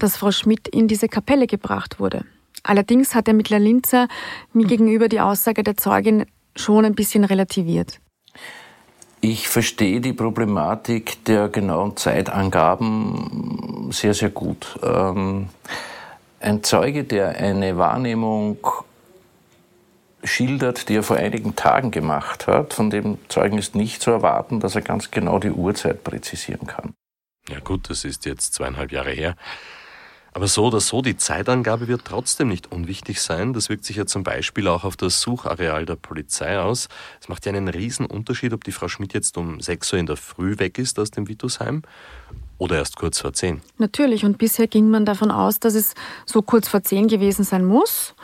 dass 0.00 0.16
Frau 0.16 0.32
Schmidt 0.32 0.66
in 0.66 0.88
diese 0.88 1.08
Kapelle 1.08 1.46
gebracht 1.46 2.00
wurde. 2.00 2.24
Allerdings 2.64 3.14
hat 3.14 3.28
Ermittler 3.28 3.60
Linzer 3.60 4.08
mir 4.52 4.66
gegenüber 4.66 5.08
die 5.08 5.20
Aussage 5.20 5.62
der 5.62 5.76
Zeugin 5.76 6.26
schon 6.56 6.84
ein 6.84 6.94
bisschen 6.94 7.24
relativiert. 7.24 8.00
Ich 9.26 9.48
verstehe 9.48 10.02
die 10.02 10.12
Problematik 10.12 11.24
der 11.24 11.48
genauen 11.48 11.96
Zeitangaben 11.96 13.88
sehr, 13.90 14.12
sehr 14.12 14.28
gut. 14.28 14.78
Ähm, 14.82 15.48
ein 16.40 16.62
Zeuge, 16.62 17.04
der 17.04 17.28
eine 17.36 17.78
Wahrnehmung 17.78 18.58
schildert, 20.22 20.90
die 20.90 20.96
er 20.96 21.02
vor 21.02 21.16
einigen 21.16 21.56
Tagen 21.56 21.90
gemacht 21.90 22.46
hat, 22.46 22.74
von 22.74 22.90
dem 22.90 23.16
Zeugen 23.28 23.56
ist 23.56 23.74
nicht 23.74 24.02
zu 24.02 24.10
erwarten, 24.10 24.60
dass 24.60 24.74
er 24.74 24.82
ganz 24.82 25.10
genau 25.10 25.38
die 25.38 25.52
Uhrzeit 25.52 26.04
präzisieren 26.04 26.66
kann. 26.66 26.92
Ja 27.48 27.60
gut, 27.60 27.88
das 27.88 28.04
ist 28.04 28.26
jetzt 28.26 28.52
zweieinhalb 28.52 28.92
Jahre 28.92 29.12
her. 29.12 29.36
Aber 30.36 30.48
so 30.48 30.66
oder 30.66 30.80
so, 30.80 31.00
die 31.00 31.16
Zeitangabe 31.16 31.86
wird 31.86 32.04
trotzdem 32.04 32.48
nicht 32.48 32.72
unwichtig 32.72 33.22
sein. 33.22 33.52
Das 33.52 33.68
wirkt 33.68 33.84
sich 33.84 33.96
ja 33.96 34.04
zum 34.04 34.24
Beispiel 34.24 34.66
auch 34.66 34.82
auf 34.82 34.96
das 34.96 35.20
Suchareal 35.20 35.86
der 35.86 35.94
Polizei 35.94 36.58
aus. 36.58 36.88
Es 37.20 37.28
macht 37.28 37.46
ja 37.46 37.52
einen 37.52 37.68
riesen 37.68 38.04
Unterschied, 38.04 38.52
ob 38.52 38.64
die 38.64 38.72
Frau 38.72 38.88
Schmidt 38.88 39.14
jetzt 39.14 39.38
um 39.38 39.60
6 39.60 39.92
Uhr 39.92 39.98
in 40.00 40.06
der 40.06 40.16
Früh 40.16 40.58
weg 40.58 40.78
ist 40.78 40.98
aus 40.98 41.12
dem 41.12 41.28
Vitusheim 41.28 41.82
oder 42.58 42.76
erst 42.76 42.96
kurz 42.96 43.20
vor 43.20 43.32
10. 43.32 43.62
Natürlich, 43.78 44.24
und 44.24 44.38
bisher 44.38 44.66
ging 44.66 44.90
man 44.90 45.04
davon 45.04 45.30
aus, 45.30 45.60
dass 45.60 45.74
es 45.74 45.94
so 46.26 46.42
kurz 46.42 46.66
vor 46.66 46.82
10 46.82 47.06
gewesen 47.06 47.44
sein 47.44 47.64
muss. 47.64 48.14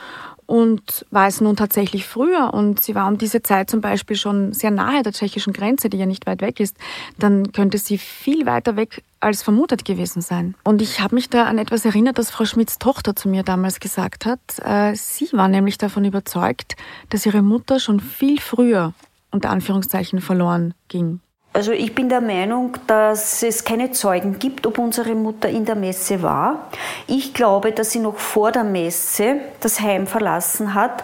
Und 0.51 1.07
war 1.13 1.29
es 1.29 1.41
nun 1.41 1.55
tatsächlich 1.55 2.09
früher 2.09 2.53
und 2.53 2.81
sie 2.81 2.97
war 2.97 3.07
um 3.07 3.19
diese 3.19 3.41
Zeit 3.41 3.71
zum 3.71 3.81
Beispiel 3.81 4.17
schon 4.17 4.53
sehr 4.53 4.73
nahe 4.73 5.05
der 5.05 5.13
tschechischen 5.13 5.53
Grenze, 5.53 5.89
die 5.89 5.97
ja 5.97 6.07
nicht 6.07 6.27
weit 6.27 6.41
weg 6.41 6.59
ist, 6.59 6.77
dann 7.21 7.53
könnte 7.53 7.79
sie 7.79 7.99
viel 7.99 8.47
weiter 8.47 8.75
weg 8.75 9.05
als 9.21 9.45
vermutet 9.45 9.85
gewesen 9.85 10.23
sein. 10.23 10.57
Und 10.65 10.83
ich 10.83 10.99
habe 10.99 11.15
mich 11.15 11.31
da 11.31 11.45
an 11.45 11.59
etwas 11.59 11.85
erinnert, 11.85 12.19
das 12.19 12.33
Frau 12.33 12.47
Schmidts 12.47 12.81
Tochter 12.81 13.15
zu 13.15 13.29
mir 13.29 13.45
damals 13.45 13.79
gesagt 13.79 14.27
hat. 14.27 14.41
Äh, 14.65 14.97
sie 14.97 15.29
war 15.31 15.47
nämlich 15.47 15.79
davon 15.79 16.05
überzeugt, 16.05 16.75
dass 17.11 17.27
ihre 17.27 17.43
Mutter 17.43 17.79
schon 17.79 18.01
viel 18.01 18.41
früher 18.41 18.93
unter 19.31 19.51
Anführungszeichen 19.51 20.21
verloren 20.21 20.75
ging. 20.89 21.21
Also 21.53 21.73
ich 21.73 21.97
bin 21.97 22.09
der 22.09 22.21
Meinung, 22.21 22.77
dass 22.87 23.43
es 23.43 23.65
keine 23.65 23.91
Zeugen 23.91 24.39
gibt, 24.39 24.69
ob 24.69 24.79
unsere 24.79 25.17
Mutter 25.17 25.49
in 25.49 25.65
der 25.65 25.75
Messe 25.75 26.23
war. 26.23 26.69
Ich 27.09 27.35
glaube, 27.35 27.73
dass 27.73 27.91
sie 27.91 27.99
noch 27.99 28.19
vor 28.19 28.53
der 28.53 28.63
Messe 28.63 29.41
das 29.59 29.81
Heim 29.81 30.07
verlassen 30.07 30.75
hat 30.75 31.03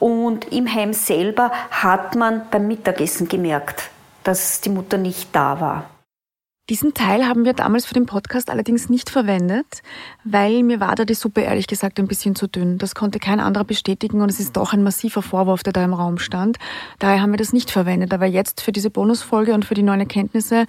und 0.00 0.52
im 0.52 0.72
Heim 0.72 0.92
selber 0.92 1.52
hat 1.70 2.16
man 2.16 2.42
beim 2.50 2.66
Mittagessen 2.66 3.28
gemerkt, 3.28 3.88
dass 4.24 4.60
die 4.60 4.70
Mutter 4.70 4.98
nicht 4.98 5.28
da 5.32 5.60
war. 5.60 5.93
Diesen 6.70 6.94
Teil 6.94 7.28
haben 7.28 7.44
wir 7.44 7.52
damals 7.52 7.84
für 7.84 7.92
den 7.92 8.06
Podcast 8.06 8.48
allerdings 8.48 8.88
nicht 8.88 9.10
verwendet, 9.10 9.82
weil 10.24 10.62
mir 10.62 10.80
war 10.80 10.94
da 10.94 11.04
die 11.04 11.12
Suppe 11.12 11.42
ehrlich 11.42 11.66
gesagt 11.66 11.98
ein 11.98 12.08
bisschen 12.08 12.34
zu 12.34 12.46
dünn. 12.46 12.78
Das 12.78 12.94
konnte 12.94 13.18
kein 13.18 13.38
anderer 13.38 13.64
bestätigen 13.64 14.22
und 14.22 14.30
es 14.30 14.40
ist 14.40 14.56
doch 14.56 14.72
ein 14.72 14.82
massiver 14.82 15.20
Vorwurf, 15.20 15.62
der 15.62 15.74
da 15.74 15.84
im 15.84 15.92
Raum 15.92 16.16
stand. 16.16 16.56
Daher 16.98 17.20
haben 17.20 17.32
wir 17.32 17.36
das 17.36 17.52
nicht 17.52 17.70
verwendet. 17.70 18.14
Aber 18.14 18.24
jetzt 18.24 18.62
für 18.62 18.72
diese 18.72 18.88
Bonusfolge 18.88 19.52
und 19.52 19.66
für 19.66 19.74
die 19.74 19.82
neuen 19.82 20.00
Erkenntnisse 20.00 20.64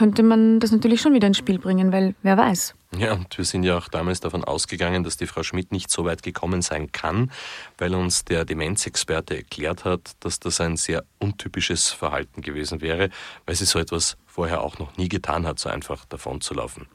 könnte 0.00 0.22
man 0.22 0.60
das 0.60 0.72
natürlich 0.72 1.02
schon 1.02 1.12
wieder 1.12 1.26
ins 1.26 1.36
Spiel 1.36 1.58
bringen, 1.58 1.92
weil 1.92 2.14
wer 2.22 2.38
weiß. 2.38 2.74
Ja, 2.96 3.12
und 3.12 3.36
wir 3.36 3.44
sind 3.44 3.64
ja 3.64 3.76
auch 3.76 3.88
damals 3.88 4.20
davon 4.20 4.44
ausgegangen, 4.44 5.04
dass 5.04 5.18
die 5.18 5.26
Frau 5.26 5.42
Schmidt 5.42 5.72
nicht 5.72 5.90
so 5.90 6.06
weit 6.06 6.22
gekommen 6.22 6.62
sein 6.62 6.90
kann, 6.90 7.30
weil 7.76 7.94
uns 7.94 8.24
der 8.24 8.46
Demenzexperte 8.46 9.36
erklärt 9.36 9.84
hat, 9.84 10.12
dass 10.20 10.40
das 10.40 10.58
ein 10.62 10.78
sehr 10.78 11.04
untypisches 11.18 11.90
Verhalten 11.90 12.40
gewesen 12.40 12.80
wäre, 12.80 13.10
weil 13.44 13.56
sie 13.56 13.66
so 13.66 13.78
etwas 13.78 14.16
vorher 14.24 14.62
auch 14.62 14.78
noch 14.78 14.96
nie 14.96 15.10
getan 15.10 15.46
hat, 15.46 15.58
so 15.58 15.68
einfach 15.68 16.06
davon 16.06 16.40
zu 16.40 16.54
laufen. 16.54 16.86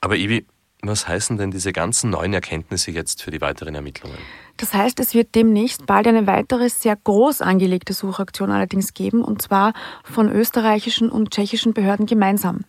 Aber 0.00 0.14
Ivi, 0.14 0.46
was 0.82 1.08
heißen 1.08 1.36
denn 1.36 1.50
diese 1.50 1.72
ganzen 1.72 2.10
neuen 2.10 2.32
Erkenntnisse 2.32 2.90
jetzt 2.90 3.22
für 3.22 3.30
die 3.30 3.40
weiteren 3.40 3.74
Ermittlungen? 3.74 4.18
Das 4.56 4.74
heißt, 4.74 4.98
es 5.00 5.14
wird 5.14 5.34
demnächst 5.34 5.86
bald 5.86 6.06
eine 6.06 6.26
weitere 6.26 6.68
sehr 6.68 6.96
groß 6.96 7.42
angelegte 7.42 7.92
Suchaktion 7.92 8.50
allerdings 8.50 8.94
geben, 8.94 9.22
und 9.24 9.42
zwar 9.42 9.72
von 10.04 10.30
österreichischen 10.30 11.10
und 11.10 11.30
tschechischen 11.30 11.74
Behörden 11.74 12.06
gemeinsam 12.06 12.64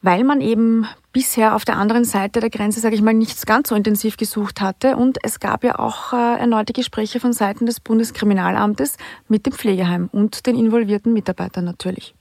weil 0.00 0.24
man 0.24 0.40
eben 0.40 0.86
bisher 1.12 1.54
auf 1.54 1.64
der 1.64 1.76
anderen 1.76 2.04
Seite 2.04 2.40
der 2.40 2.50
Grenze, 2.50 2.80
sage 2.80 2.94
ich 2.94 3.02
mal, 3.02 3.14
nichts 3.14 3.46
ganz 3.46 3.68
so 3.68 3.74
intensiv 3.74 4.16
gesucht 4.16 4.60
hatte. 4.60 4.96
Und 4.96 5.18
es 5.22 5.40
gab 5.40 5.64
ja 5.64 5.78
auch 5.78 6.12
äh, 6.12 6.38
erneute 6.38 6.72
Gespräche 6.72 7.18
von 7.18 7.32
Seiten 7.32 7.66
des 7.66 7.80
Bundeskriminalamtes 7.80 8.96
mit 9.26 9.46
dem 9.46 9.52
Pflegeheim 9.52 10.08
und 10.12 10.46
den 10.46 10.56
involvierten 10.56 11.12
Mitarbeitern 11.12 11.64
natürlich 11.64 12.14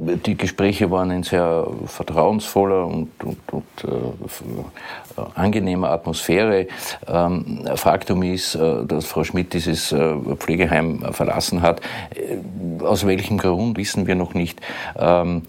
die 0.00 0.36
Gespräche 0.36 0.90
waren 0.90 1.10
in 1.10 1.22
sehr 1.22 1.66
vertrauensvoller 1.84 2.86
und, 2.86 3.10
und, 3.22 3.52
und 3.52 3.64
äh, 3.84 5.20
angenehmer 5.34 5.90
Atmosphäre. 5.90 6.68
Ähm, 7.06 7.68
Faktum 7.74 8.22
ist, 8.22 8.54
äh, 8.54 8.86
dass 8.86 9.04
Frau 9.04 9.24
Schmidt 9.24 9.52
dieses 9.52 9.92
äh, 9.92 10.14
Pflegeheim 10.36 11.12
verlassen 11.12 11.60
hat. 11.60 11.82
Äh, 12.14 12.82
aus 12.82 13.06
welchem 13.06 13.36
Grund 13.36 13.76
wissen 13.76 14.06
wir 14.06 14.14
noch 14.14 14.32
nicht. 14.32 14.60
Ähm, 14.96 15.42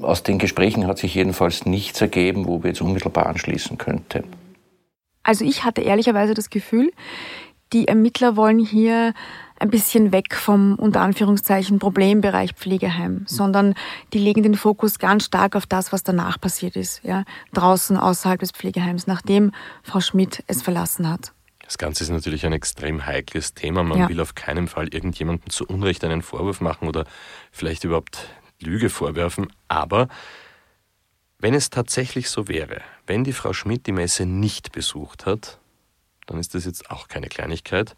aus 0.00 0.22
den 0.22 0.38
Gesprächen 0.38 0.86
hat 0.86 0.96
sich 0.98 1.14
jedenfalls 1.14 1.66
nichts 1.66 2.00
ergeben, 2.00 2.46
wo 2.46 2.62
wir 2.62 2.70
jetzt 2.70 2.80
unmittelbar 2.80 3.26
anschließen 3.26 3.76
könnten. 3.76 4.24
Also 5.22 5.44
ich 5.44 5.64
hatte 5.64 5.82
ehrlicherweise 5.82 6.34
das 6.34 6.48
Gefühl, 6.50 6.92
die 7.72 7.88
Ermittler 7.88 8.36
wollen 8.36 8.58
hier 8.58 9.14
ein 9.62 9.70
bisschen 9.70 10.10
weg 10.10 10.34
vom 10.34 10.74
unter 10.74 11.00
Anführungszeichen 11.00 11.78
Problembereich 11.78 12.52
Pflegeheim, 12.52 13.24
sondern 13.28 13.74
die 14.12 14.18
legen 14.18 14.42
den 14.42 14.56
Fokus 14.56 14.98
ganz 14.98 15.24
stark 15.24 15.54
auf 15.54 15.66
das, 15.66 15.92
was 15.92 16.02
danach 16.02 16.40
passiert 16.40 16.74
ist, 16.74 17.02
ja, 17.04 17.24
draußen 17.54 17.96
außerhalb 17.96 18.40
des 18.40 18.50
Pflegeheims, 18.50 19.06
nachdem 19.06 19.52
Frau 19.84 20.00
Schmidt 20.00 20.42
es 20.48 20.62
verlassen 20.62 21.08
hat. 21.08 21.32
Das 21.64 21.78
Ganze 21.78 22.02
ist 22.02 22.10
natürlich 22.10 22.44
ein 22.44 22.52
extrem 22.52 23.06
heikles 23.06 23.54
Thema. 23.54 23.84
Man 23.84 23.98
ja. 23.98 24.08
will 24.08 24.20
auf 24.20 24.34
keinen 24.34 24.66
Fall 24.66 24.88
irgendjemandem 24.88 25.48
zu 25.48 25.64
Unrecht 25.64 26.02
einen 26.04 26.22
Vorwurf 26.22 26.60
machen 26.60 26.88
oder 26.88 27.06
vielleicht 27.52 27.84
überhaupt 27.84 28.28
Lüge 28.60 28.90
vorwerfen. 28.90 29.46
Aber 29.68 30.08
wenn 31.38 31.54
es 31.54 31.70
tatsächlich 31.70 32.28
so 32.28 32.48
wäre, 32.48 32.82
wenn 33.06 33.22
die 33.22 33.32
Frau 33.32 33.52
Schmidt 33.52 33.86
die 33.86 33.92
Messe 33.92 34.26
nicht 34.26 34.72
besucht 34.72 35.24
hat, 35.24 35.60
dann 36.26 36.38
ist 36.38 36.54
das 36.54 36.64
jetzt 36.64 36.90
auch 36.90 37.08
keine 37.08 37.28
Kleinigkeit. 37.28 37.94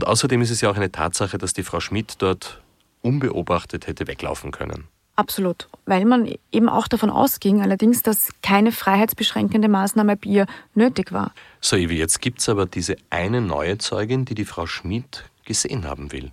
Und 0.00 0.06
außerdem 0.06 0.40
ist 0.40 0.48
es 0.48 0.62
ja 0.62 0.70
auch 0.70 0.76
eine 0.76 0.90
Tatsache, 0.90 1.36
dass 1.36 1.52
die 1.52 1.62
Frau 1.62 1.78
Schmidt 1.78 2.14
dort 2.20 2.62
unbeobachtet 3.02 3.86
hätte 3.86 4.06
weglaufen 4.06 4.50
können. 4.50 4.88
Absolut, 5.14 5.68
weil 5.84 6.06
man 6.06 6.32
eben 6.50 6.70
auch 6.70 6.88
davon 6.88 7.10
ausging, 7.10 7.60
allerdings, 7.60 8.00
dass 8.00 8.30
keine 8.42 8.72
freiheitsbeschränkende 8.72 9.68
Maßnahme 9.68 10.16
bei 10.16 10.30
ihr 10.30 10.46
nötig 10.74 11.12
war. 11.12 11.32
So, 11.60 11.76
Ivi, 11.76 11.98
jetzt 11.98 12.22
gibt 12.22 12.38
es 12.38 12.48
aber 12.48 12.64
diese 12.64 12.96
eine 13.10 13.42
neue 13.42 13.76
Zeugin, 13.76 14.24
die 14.24 14.34
die 14.34 14.46
Frau 14.46 14.64
Schmidt 14.64 15.24
gesehen 15.44 15.86
haben 15.86 16.12
will. 16.12 16.32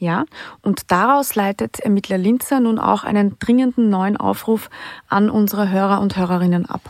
Ja, 0.00 0.24
und 0.62 0.90
daraus 0.90 1.36
leitet 1.36 1.78
Ermittler 1.78 2.18
Linzer 2.18 2.58
nun 2.58 2.80
auch 2.80 3.04
einen 3.04 3.38
dringenden 3.38 3.90
neuen 3.90 4.16
Aufruf 4.16 4.70
an 5.06 5.30
unsere 5.30 5.70
Hörer 5.70 6.00
und 6.00 6.16
Hörerinnen 6.16 6.66
ab. 6.66 6.80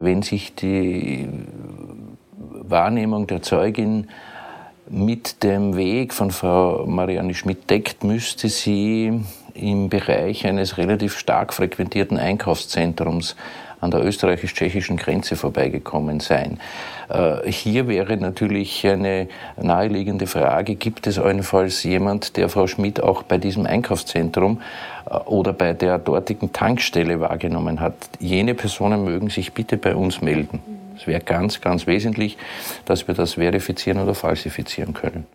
Wenn 0.00 0.22
sich 0.22 0.52
die 0.52 1.28
Wahrnehmung 2.40 3.28
der 3.28 3.42
Zeugin 3.42 4.08
mit 4.90 5.44
dem 5.44 5.76
Weg 5.76 6.12
von 6.12 6.32
Frau 6.32 6.84
Marianne 6.84 7.34
Schmidt 7.34 7.70
deckt, 7.70 8.02
müsste 8.02 8.48
sie 8.48 9.22
im 9.54 9.88
Bereich 9.88 10.46
eines 10.46 10.78
relativ 10.78 11.16
stark 11.16 11.54
frequentierten 11.54 12.18
Einkaufszentrums 12.18 13.36
an 13.80 13.90
der 13.90 14.04
österreichisch-tschechischen 14.04 14.96
Grenze 14.96 15.36
vorbeigekommen 15.36 16.20
sein. 16.20 16.58
Äh, 17.08 17.50
hier 17.50 17.88
wäre 17.88 18.16
natürlich 18.16 18.86
eine 18.86 19.28
naheliegende 19.60 20.26
Frage, 20.26 20.74
gibt 20.74 21.06
es 21.06 21.18
allenfalls 21.18 21.82
jemand, 21.84 22.36
der 22.36 22.48
Frau 22.48 22.66
Schmidt 22.66 23.02
auch 23.02 23.22
bei 23.22 23.38
diesem 23.38 23.66
Einkaufszentrum 23.66 24.60
äh, 25.08 25.14
oder 25.14 25.52
bei 25.52 25.72
der 25.72 25.98
dortigen 25.98 26.52
Tankstelle 26.52 27.20
wahrgenommen 27.20 27.80
hat? 27.80 27.94
Jene 28.18 28.54
Personen 28.54 29.04
mögen 29.04 29.30
sich 29.30 29.52
bitte 29.52 29.76
bei 29.76 29.94
uns 29.94 30.20
melden. 30.20 30.79
Es 31.00 31.06
wäre 31.06 31.20
ganz, 31.20 31.62
ganz 31.62 31.86
wesentlich, 31.86 32.36
dass 32.84 33.08
wir 33.08 33.14
das 33.14 33.34
verifizieren 33.34 33.98
oder 33.98 34.14
falsifizieren 34.14 34.92
können. 34.92 35.26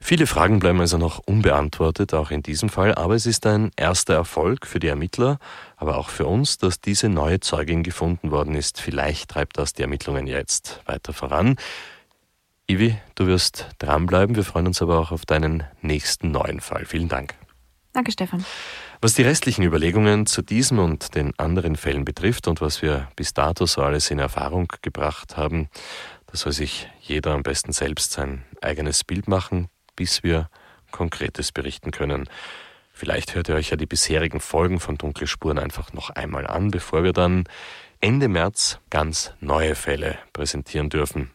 Viele 0.00 0.26
Fragen 0.26 0.58
bleiben 0.58 0.80
also 0.80 0.98
noch 0.98 1.20
unbeantwortet, 1.24 2.12
auch 2.12 2.30
in 2.30 2.42
diesem 2.42 2.68
Fall, 2.68 2.94
aber 2.94 3.14
es 3.14 3.24
ist 3.24 3.46
ein 3.46 3.70
erster 3.76 4.14
Erfolg 4.14 4.66
für 4.66 4.80
die 4.80 4.88
Ermittler, 4.88 5.38
aber 5.76 5.96
auch 5.96 6.10
für 6.10 6.26
uns, 6.26 6.58
dass 6.58 6.80
diese 6.80 7.08
neue 7.08 7.40
Zeugin 7.40 7.82
gefunden 7.82 8.30
worden 8.30 8.54
ist. 8.54 8.80
Vielleicht 8.80 9.30
treibt 9.30 9.56
das 9.56 9.72
die 9.72 9.82
Ermittlungen 9.82 10.26
jetzt 10.26 10.82
weiter 10.84 11.12
voran. 11.12 11.56
Ivi, 12.66 12.96
du 13.14 13.26
wirst 13.26 13.68
dranbleiben. 13.78 14.36
Wir 14.36 14.44
freuen 14.44 14.66
uns 14.66 14.82
aber 14.82 14.98
auch 14.98 15.12
auf 15.12 15.24
deinen 15.26 15.62
nächsten 15.80 16.32
neuen 16.32 16.60
Fall. 16.60 16.84
Vielen 16.86 17.08
Dank. 17.08 17.34
Danke, 17.92 18.10
Stefan. 18.12 18.44
Was 19.00 19.14
die 19.14 19.22
restlichen 19.22 19.62
Überlegungen 19.62 20.26
zu 20.26 20.42
diesem 20.42 20.78
und 20.78 21.14
den 21.14 21.32
anderen 21.38 21.76
Fällen 21.76 22.04
betrifft 22.04 22.48
und 22.48 22.60
was 22.60 22.82
wir 22.82 23.08
bis 23.16 23.34
dato 23.34 23.66
so 23.66 23.82
alles 23.82 24.10
in 24.10 24.18
Erfahrung 24.18 24.72
gebracht 24.82 25.36
haben, 25.36 25.68
da 26.26 26.36
soll 26.36 26.52
sich 26.52 26.88
jeder 27.00 27.32
am 27.32 27.42
besten 27.42 27.72
selbst 27.72 28.12
sein 28.12 28.44
eigenes 28.60 29.04
Bild 29.04 29.28
machen 29.28 29.68
bis 29.96 30.22
wir 30.22 30.48
Konkretes 30.90 31.52
berichten 31.52 31.90
können. 31.90 32.28
Vielleicht 32.92 33.34
hört 33.34 33.48
ihr 33.48 33.56
euch 33.56 33.70
ja 33.70 33.76
die 33.76 33.86
bisherigen 33.86 34.40
Folgen 34.40 34.78
von 34.78 34.96
Dunkle 34.96 35.26
Spuren 35.26 35.58
einfach 35.58 35.92
noch 35.92 36.10
einmal 36.10 36.46
an, 36.46 36.70
bevor 36.70 37.02
wir 37.02 37.12
dann 37.12 37.44
Ende 38.00 38.28
März 38.28 38.78
ganz 38.90 39.32
neue 39.40 39.74
Fälle 39.74 40.18
präsentieren 40.32 40.90
dürfen. 40.90 41.30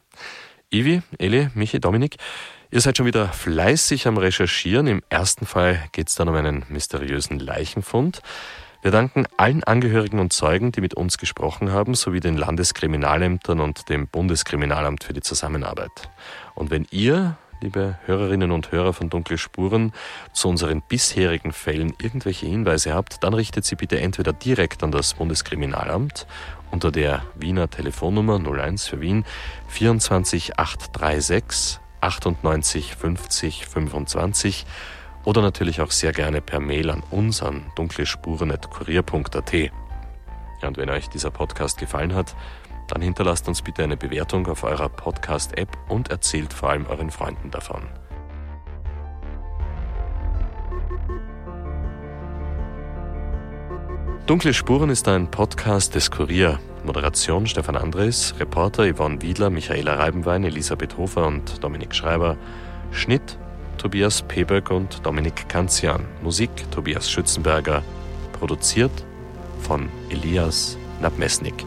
Ivi, 0.72 1.02
Eli, 1.18 1.50
Michi, 1.56 1.80
Dominik, 1.80 2.18
ihr 2.72 2.82
seid 2.82 2.98
schon 2.98 3.06
wieder 3.06 3.30
fleißig 3.30 4.08
am 4.08 4.18
Recherchieren. 4.18 4.88
Im 4.88 5.02
ersten 5.10 5.46
Fall 5.46 5.84
geht 5.92 6.10
es 6.10 6.16
dann 6.16 6.30
um 6.30 6.36
einen 6.36 6.66
mysteriösen 6.70 7.40
Leichenfund. 7.40 8.22
Wir 8.82 8.92
danken 8.92 9.26
allen 9.38 9.64
Angehörigen 9.64 10.20
und 10.20 10.32
Zeugen, 10.32 10.72
die 10.72 10.82
mit 10.82 10.94
uns 10.94 11.18
gesprochen 11.18 11.72
haben, 11.72 11.96
sowie 11.96 12.22
den 12.22 12.38
Landeskriminalämtern 12.38 13.60
und 13.60 13.90
dem 13.90 14.08
Bundeskriminalamt 14.08 15.04
für 15.04 15.14
die 15.14 15.22
Zusammenarbeit. 15.22 16.10
Und 16.56 16.72
wenn 16.72 16.88
ihr 16.92 17.38
liebe 17.62 18.00
Hörerinnen 18.06 18.52
und 18.52 18.72
Hörer 18.72 18.94
von 18.94 19.10
Dunkle 19.10 19.38
Spuren, 19.38 19.92
zu 20.32 20.48
unseren 20.48 20.82
bisherigen 20.82 21.52
Fällen 21.52 21.94
irgendwelche 22.02 22.46
Hinweise 22.46 22.94
habt, 22.94 23.24
dann 23.24 23.34
richtet 23.34 23.66
sie 23.66 23.76
bitte 23.76 24.00
entweder 24.00 24.32
direkt 24.32 24.82
an 24.82 24.92
das 24.92 25.16
Bundeskriminalamt 25.16 26.26
unter 26.72 26.90
der 26.92 27.24
Wiener 27.36 27.70
Telefonnummer 27.70 28.40
01 28.40 28.88
für 28.88 29.02
Wien 29.02 29.26
24 29.68 30.58
836 30.58 31.82
98 32.02 32.96
50 32.96 33.66
25 33.66 34.66
oder 35.26 35.42
natürlich 35.42 35.82
auch 35.82 35.92
sehr 35.92 36.12
gerne 36.12 36.42
per 36.42 36.60
Mail 36.60 36.90
an 36.90 37.04
uns 37.12 37.44
an 37.44 37.66
dunklespuren.kurier.at. 37.76 39.54
Ja, 39.54 40.68
und 40.68 40.78
wenn 40.78 40.90
euch 40.90 41.10
dieser 41.10 41.32
Podcast 41.32 41.78
gefallen 41.78 42.14
hat, 42.14 42.36
dann 42.88 43.02
hinterlasst 43.02 43.48
uns 43.48 43.62
bitte 43.62 43.84
eine 43.84 43.98
Bewertung 43.98 44.48
auf 44.48 44.64
eurer 44.64 44.90
Podcast-App 44.90 45.78
und 45.88 46.10
erzählt 46.10 46.54
vor 46.54 46.70
allem 46.70 46.88
euren 46.88 47.12
Freunden 47.12 47.52
davon. 47.52 47.88
Dunkle 54.26 54.54
Spuren 54.54 54.90
ist 54.90 55.08
ein 55.08 55.32
Podcast 55.32 55.96
des 55.96 56.12
Kurier. 56.12 56.60
Moderation 56.84 57.46
Stefan 57.46 57.76
Andres, 57.76 58.36
Reporter 58.40 58.86
Yvonne 58.86 59.22
Wiedler, 59.22 59.50
Michaela 59.50 59.96
Reibenwein, 59.96 60.44
Elisabeth 60.44 60.98
Hofer 60.98 61.28
und 61.28 61.64
Dominik 61.64 61.94
Schreiber. 61.94 62.38
Schnitt 62.92 63.38
Tobias 63.78 64.22
Peböck 64.22 64.72
und 64.72 65.06
Dominik 65.06 65.48
Kanzian. 65.50 66.06
Musik 66.22 66.50
Tobias 66.72 67.10
Schützenberger. 67.10 67.84
Produziert 68.34 69.06
von 69.62 69.90
Elias 70.10 70.78
Nabmesnik. 71.02 71.66